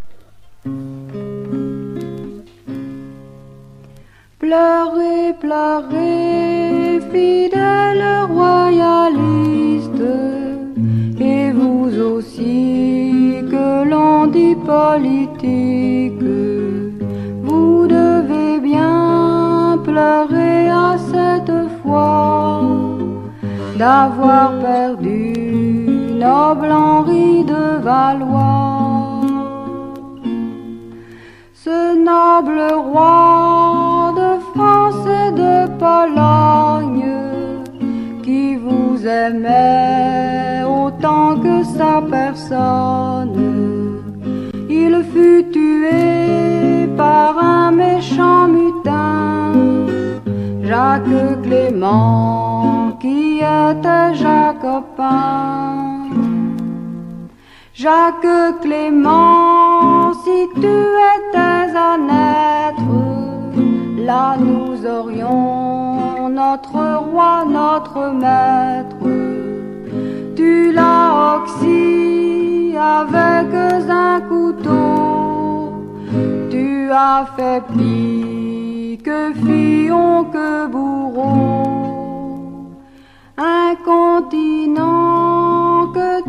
[4.38, 9.90] Pleurez, pleurez, fidèles royalistes,
[11.20, 16.22] et vous aussi que l'on dit politique,
[17.42, 22.62] vous devez bien pleurer à cette fois
[23.76, 25.34] d'avoir perdu
[26.14, 28.83] noble Henri de Valois.
[31.64, 32.60] Ce noble
[32.90, 37.10] roi de France et de Pologne
[38.22, 44.02] qui vous aimait autant que sa personne,
[44.68, 49.54] il fut tué par un méchant mutin,
[50.64, 55.93] Jacques Clément qui était jacobin.
[57.74, 62.94] Jacques Clément, si tu étais à naître,
[63.98, 68.94] là nous aurions notre roi, notre maître.
[70.36, 73.52] Tu l'as oxy avec
[73.90, 75.82] un couteau,
[76.52, 81.64] tu as fait pis que Fillon que bourreau.
[83.36, 85.53] Un continent que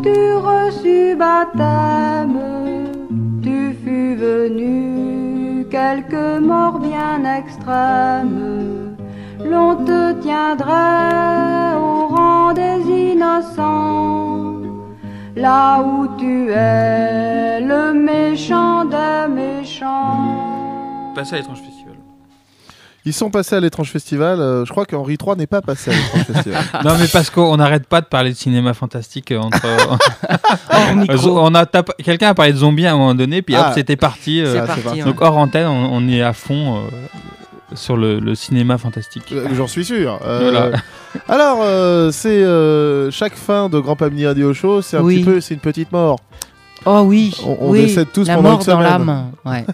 [0.05, 2.39] tu reçus baptême,
[3.41, 8.95] tu fus venu quelques morts bien extrêmes.
[9.51, 12.81] L'on te tiendrait au rang des
[13.11, 14.61] innocents,
[15.35, 21.13] là où tu es le méchant des méchants.
[23.07, 24.39] Ils sont passés à l'étrange festival.
[24.39, 26.63] euh, je crois qu'Henri III n'est pas passé à l'étrange festival.
[26.83, 29.61] non mais parce qu'on n'arrête pas de parler de cinéma fantastique entre.
[31.27, 33.71] On a tap- quelqu'un a parlé de zombies à un moment donné puis hop Ah.
[33.75, 34.41] c'était parti.
[34.41, 38.77] euh, parti, Donc hors antenne on, on est à fond euh, sur le, le cinéma
[38.77, 39.31] fantastique.
[39.31, 40.19] Euh, J'en suis sûr.
[40.25, 40.77] Euh, Voilà.
[41.29, 45.17] Alors, euh, c'est euh, chaque fin de Grand Pamini Radio Show, c'est un Oui.
[45.17, 46.19] petit peu, c'est une petite mort.
[46.85, 48.83] Oh oui, On- on oui, décède tous la pendant mort une dans semaine.
[48.89, 49.31] l'âme.
[49.45, 49.65] Ouais.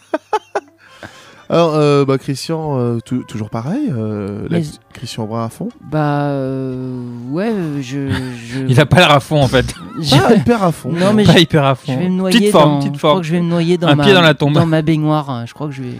[1.52, 3.91] Alors, euh, bah, Christian, euh, tou- toujours pareil.
[3.91, 5.68] euh, la- Mais- Christian Brun à fond.
[5.82, 8.66] Bah euh, ouais, je, je...
[8.70, 9.74] Il a pas l'air à fond en fait.
[9.99, 10.93] Je- Pas hyper à fond.
[10.93, 11.91] Non mais Pas je- hyper à fond.
[11.93, 13.22] Je vais me noyer Petite forme, dans, petite Je crois forme.
[13.22, 14.54] que je vais me noyer dans Un ma pied dans la tombe.
[14.54, 15.45] dans ma baignoire.
[15.45, 15.93] Je crois que je vais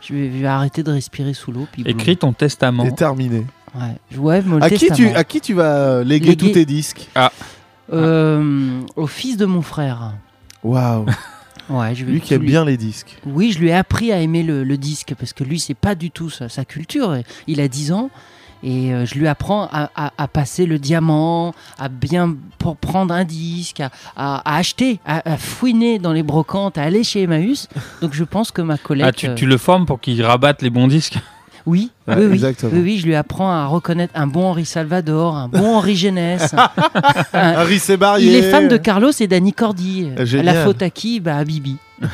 [0.00, 2.84] je vais, je vais arrêter de respirer sous l'eau puis Écris ton testament.
[2.84, 3.46] Et terminé.
[3.76, 5.12] Ouais, ouais, mon À qui, tu, testament.
[5.14, 7.08] à qui tu vas léguer Léguer- tous tes disques?
[7.14, 7.30] Ah.
[7.92, 10.12] Euh, au fils de mon frère.
[10.64, 11.06] Waouh.
[11.70, 13.18] Ouais, je Lui qui aime bien les disques.
[13.26, 15.94] Oui, je lui ai appris à aimer le, le disque parce que lui, c'est pas
[15.94, 17.16] du tout sa, sa culture.
[17.46, 18.10] Il a 10 ans
[18.62, 23.14] et euh, je lui apprends à, à- à passer le diamant, à bien pour prendre
[23.14, 27.22] un disque, à, à- à acheter, à, à fouiner dans les brocantes, à aller chez
[27.22, 27.68] Emmaüs.
[28.00, 29.06] Donc je pense que ma collègue.
[29.08, 31.18] Ah, tu, tu le formes pour qu'il rabatte les bons disques
[31.68, 32.32] Oui, Ouais, oui, oui.
[32.34, 32.72] exactement.
[32.74, 36.54] oui, oui, je lui apprends à reconnaître un bon Henri Salvador, un bon Henri Génès.
[37.34, 38.28] un- Harry Sébarrier.
[38.28, 40.08] Il est fan de Carlos et d'Annie Cordy.
[40.24, 40.46] Génial.
[40.54, 41.20] La faute à qui?
[41.20, 41.76] Bah à Bibi.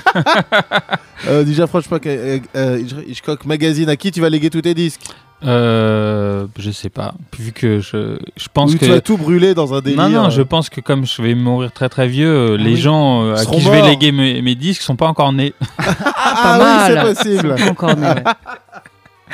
[1.27, 5.01] Euh, déjà, franchement, euh, euh, Hitchcock Magazine, à qui tu vas léguer tous tes disques?
[5.43, 7.15] Euh, je sais pas.
[7.39, 8.85] Vu que je, je pense Ou que.
[8.85, 11.23] tu vas tout brûler dans un délire Non, non, euh, je pense que comme je
[11.23, 12.77] vais mourir très très vieux, euh, les oui.
[12.77, 13.89] gens euh, à qui je vais morts.
[13.89, 15.55] léguer mes, mes disques sont pas encore nés.
[15.79, 17.15] Ah, Ah oui, mal.
[17.17, 17.55] c'est possible.
[17.57, 18.25] C'est encore ouais.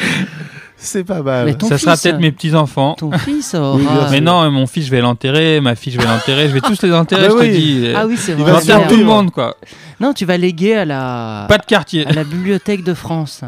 [0.82, 1.54] C'est pas mal.
[1.60, 2.94] Ça sera fils, peut-être mes petits-enfants.
[2.94, 4.08] Ton fils aura.
[4.10, 6.80] Mais non, mon fils, je vais l'enterrer, ma fille, je vais l'enterrer, je vais tous
[6.82, 7.50] les enterrer, Bah je te oui.
[7.50, 7.92] dis.
[7.94, 8.58] Ah oui, c'est Il vrai.
[8.62, 9.56] faire tout le monde, quoi.
[10.00, 12.06] Non, tu vas léguer à la, Pas de quartier.
[12.06, 13.42] à la Bibliothèque de France.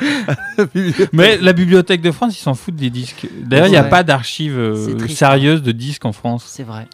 [1.12, 3.26] Mais la Bibliothèque de France, ils s'en foutent des disques.
[3.42, 6.44] D'ailleurs, il n'y a pas d'archives euh, triste, sérieuses de disques en France.
[6.46, 6.86] C'est vrai.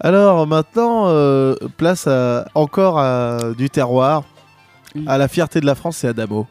[0.00, 4.22] Alors maintenant, euh, place à- encore à du terroir.
[5.08, 6.46] À la fierté de la France, c'est Adamo.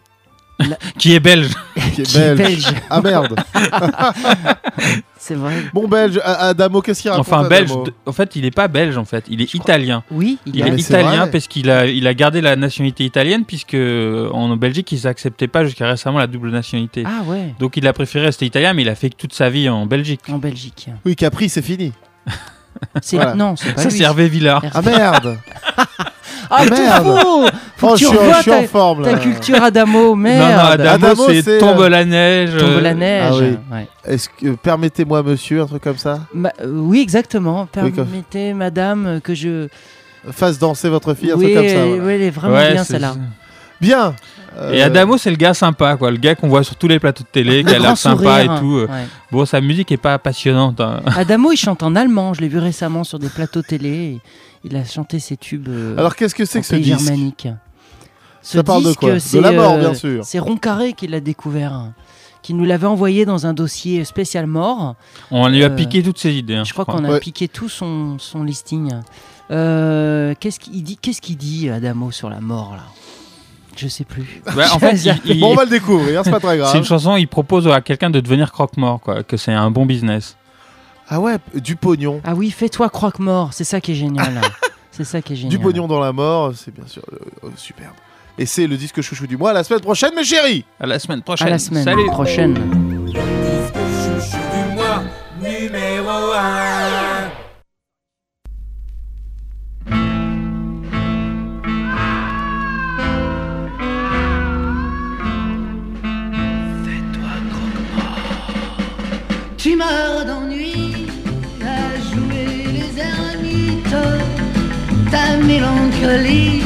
[0.99, 1.49] Qui est belge.
[1.95, 2.63] Qui est Qui est belge.
[2.65, 2.73] belge.
[2.89, 3.35] Ah merde.
[5.17, 5.53] C'est vrai.
[5.73, 7.71] Bon belge, Adamo, qu'est-ce qu'il raconte Enfin, belge.
[7.71, 9.23] Adamo En fait, il n'est pas belge, en fait.
[9.29, 10.03] Il est italien.
[10.11, 13.75] Oui, Il Ah, est italien parce qu'il a, il a gardé la nationalité italienne puisque
[13.75, 17.03] en Belgique, ils n'acceptaient pas jusqu'à récemment la double nationalité.
[17.05, 17.53] Ah ouais.
[17.59, 20.21] Donc il a préféré rester italien, mais il a fait toute sa vie en Belgique.
[20.29, 20.89] En Belgique.
[21.05, 21.93] Oui, Capri, c'est fini.
[23.01, 23.35] C'est Voilà.
[23.35, 24.63] non, c'est pas Ça, c'est Hervé Villard.
[24.73, 25.37] Ah merde.
[26.49, 27.03] Ah, tout merde.
[27.05, 27.45] faux
[27.77, 29.17] Faut Oh, que tu je suis en- revoies je suis en ta, forme, ta là.
[29.17, 30.51] culture Adamo, Non, merde.
[30.51, 32.57] non, Adamo, Adamo, c'est tombe euh, la neige.
[32.57, 33.23] Tombe la neige.
[33.31, 33.57] ah oui.
[33.71, 33.87] ouais.
[34.05, 36.19] Est-ce que permettez-moi, monsieur, un truc comme ça?
[36.33, 37.67] Ma- euh, oui, exactement.
[37.77, 39.67] Oui, Permettez, madame, que je.
[40.31, 41.85] Fasse danser votre fille, un oui, truc comme ça.
[41.85, 42.13] oui, voilà.
[42.15, 43.15] elle est vraiment Ouais, bien celle-là.
[43.81, 44.15] Bien.
[44.71, 46.11] Et Euh, Adamo, c'est le gars sympa, quoi.
[46.11, 48.47] Le gars qu'on voit sur tous les plateaux de télé, qui a l'air sympa et
[48.59, 48.85] tout.
[48.87, 49.05] ouais.
[49.31, 50.79] Bon, sa musique est pas passionnante.
[50.79, 51.01] hein.
[51.17, 52.33] Adamo, il chante en allemand.
[52.35, 54.19] Je l'ai vu récemment sur des plateaux télé.
[54.63, 55.67] Il a chanté ses tubes.
[55.69, 57.47] euh, Alors, qu'est-ce que c'est que ce disque germanique.
[58.41, 60.23] Ce Ça parle de quoi De c'est, la mort, euh, bien sûr.
[60.25, 61.91] C'est Roncaré qui l'a découvert,
[62.41, 64.95] qui nous l'avait envoyé dans un dossier spécial mort.
[65.31, 66.55] On lui a Euh, piqué toutes ses idées.
[66.55, 66.95] hein, Je crois crois.
[66.99, 67.19] qu'on a Ouais.
[67.19, 68.91] piqué tout son, son listing.
[69.51, 72.83] Euh, qu'est-ce qu'il dit, qu'est-ce qu'il dit Adamo sur la mort là?
[73.75, 74.41] Je sais plus.
[74.55, 76.71] Ouais, en fait, il- il- Bon, on va le découvrir, c'est pas très grave.
[76.71, 79.85] C'est une chanson, il propose à quelqu'un de devenir croque-mort, quoi, que c'est un bon
[79.85, 80.37] business.
[81.09, 82.21] Ah ouais, du pognon.
[82.23, 84.41] Ah oui, fais-toi croque-mort, c'est ça qui est génial.
[84.91, 85.51] c'est ça qui est génial.
[85.51, 87.95] Du pognon dans la mort, c'est bien sûr euh, euh, superbe.
[88.37, 89.51] Et c'est le disque chouchou du mois.
[89.51, 90.65] À la semaine prochaine, mes chéris.
[90.79, 92.55] À la semaine À la semaine prochaine.
[93.13, 95.03] Chouchou du mois
[95.41, 96.72] numéro 1.
[115.45, 116.63] Mélancolie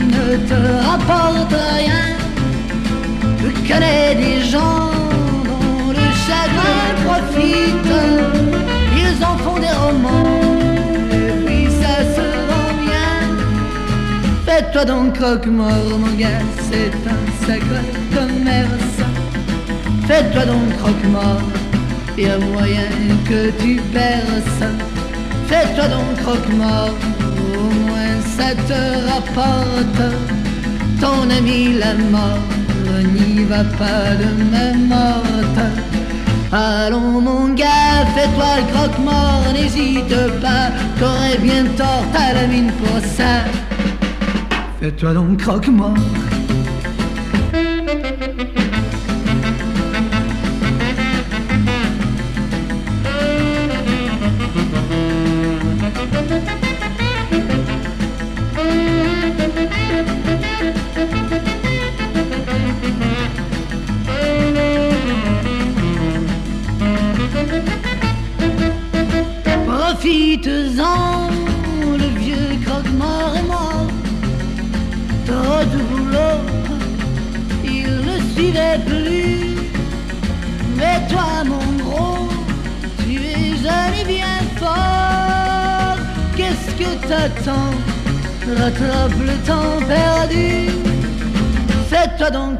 [0.00, 2.04] ne te rapporte rien.
[3.40, 4.90] Je connais des gens
[5.48, 7.92] dont le chagrin profite.
[9.02, 10.40] Ils en font des romans
[11.12, 13.12] et puis ça se rend bien.
[14.46, 18.98] Fais-toi donc croque-mort, mon gars, c'est un sacré commerce.
[20.06, 21.42] Fais-toi donc croque-mort,
[22.16, 22.90] y a moyen
[23.28, 24.64] que tu perces.
[25.48, 26.94] Fais-toi donc croque-mort,
[27.58, 28.07] au moins
[28.38, 28.80] ça te
[29.10, 30.02] rapporte.
[31.00, 32.48] Ton ami la mort
[33.14, 35.60] n'y va pas de même morte.
[36.52, 42.98] Allons mon gars, fais-toi le croque-mort, n'hésite pas, t'aurais bien tort, t'as la mine pour
[43.16, 43.32] ça.
[44.80, 45.94] Fais-toi donc croque-mort.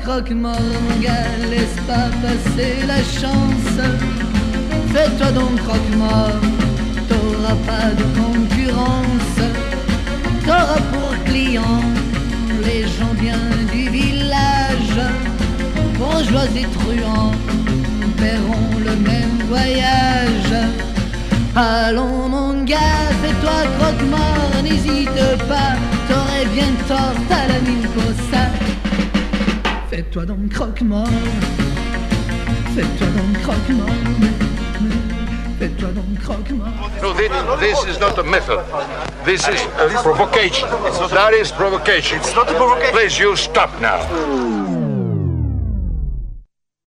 [0.02, 0.56] Croque-mort,
[0.88, 3.78] mon gars, laisse pas passer la chance.
[4.92, 6.40] Fais-toi donc croque-mort,
[7.08, 9.38] t'auras pas de concurrence.
[10.44, 11.82] T'auras pour client
[12.64, 13.40] les gens bien
[13.72, 15.00] du village.
[15.98, 17.32] Bourgeois et truands
[18.16, 20.54] paieront le même voyage.
[21.54, 25.74] Allons mon gars, fais-toi croque-mort, n'hésite pas,
[26.08, 28.57] t'aurais bien tort, t'as la mine pour ça.
[30.18, 31.06] Fais-toi donc croque-mort,
[32.74, 33.88] fais-toi donc croque-mort,
[35.60, 36.90] fais-toi donc croque-mort.
[37.00, 38.58] No, this, this is not a method.
[39.24, 40.68] This is a provocation.
[41.10, 42.18] That is provocation.
[42.18, 42.92] It's not a provocation.
[42.96, 44.00] Please, you stop now.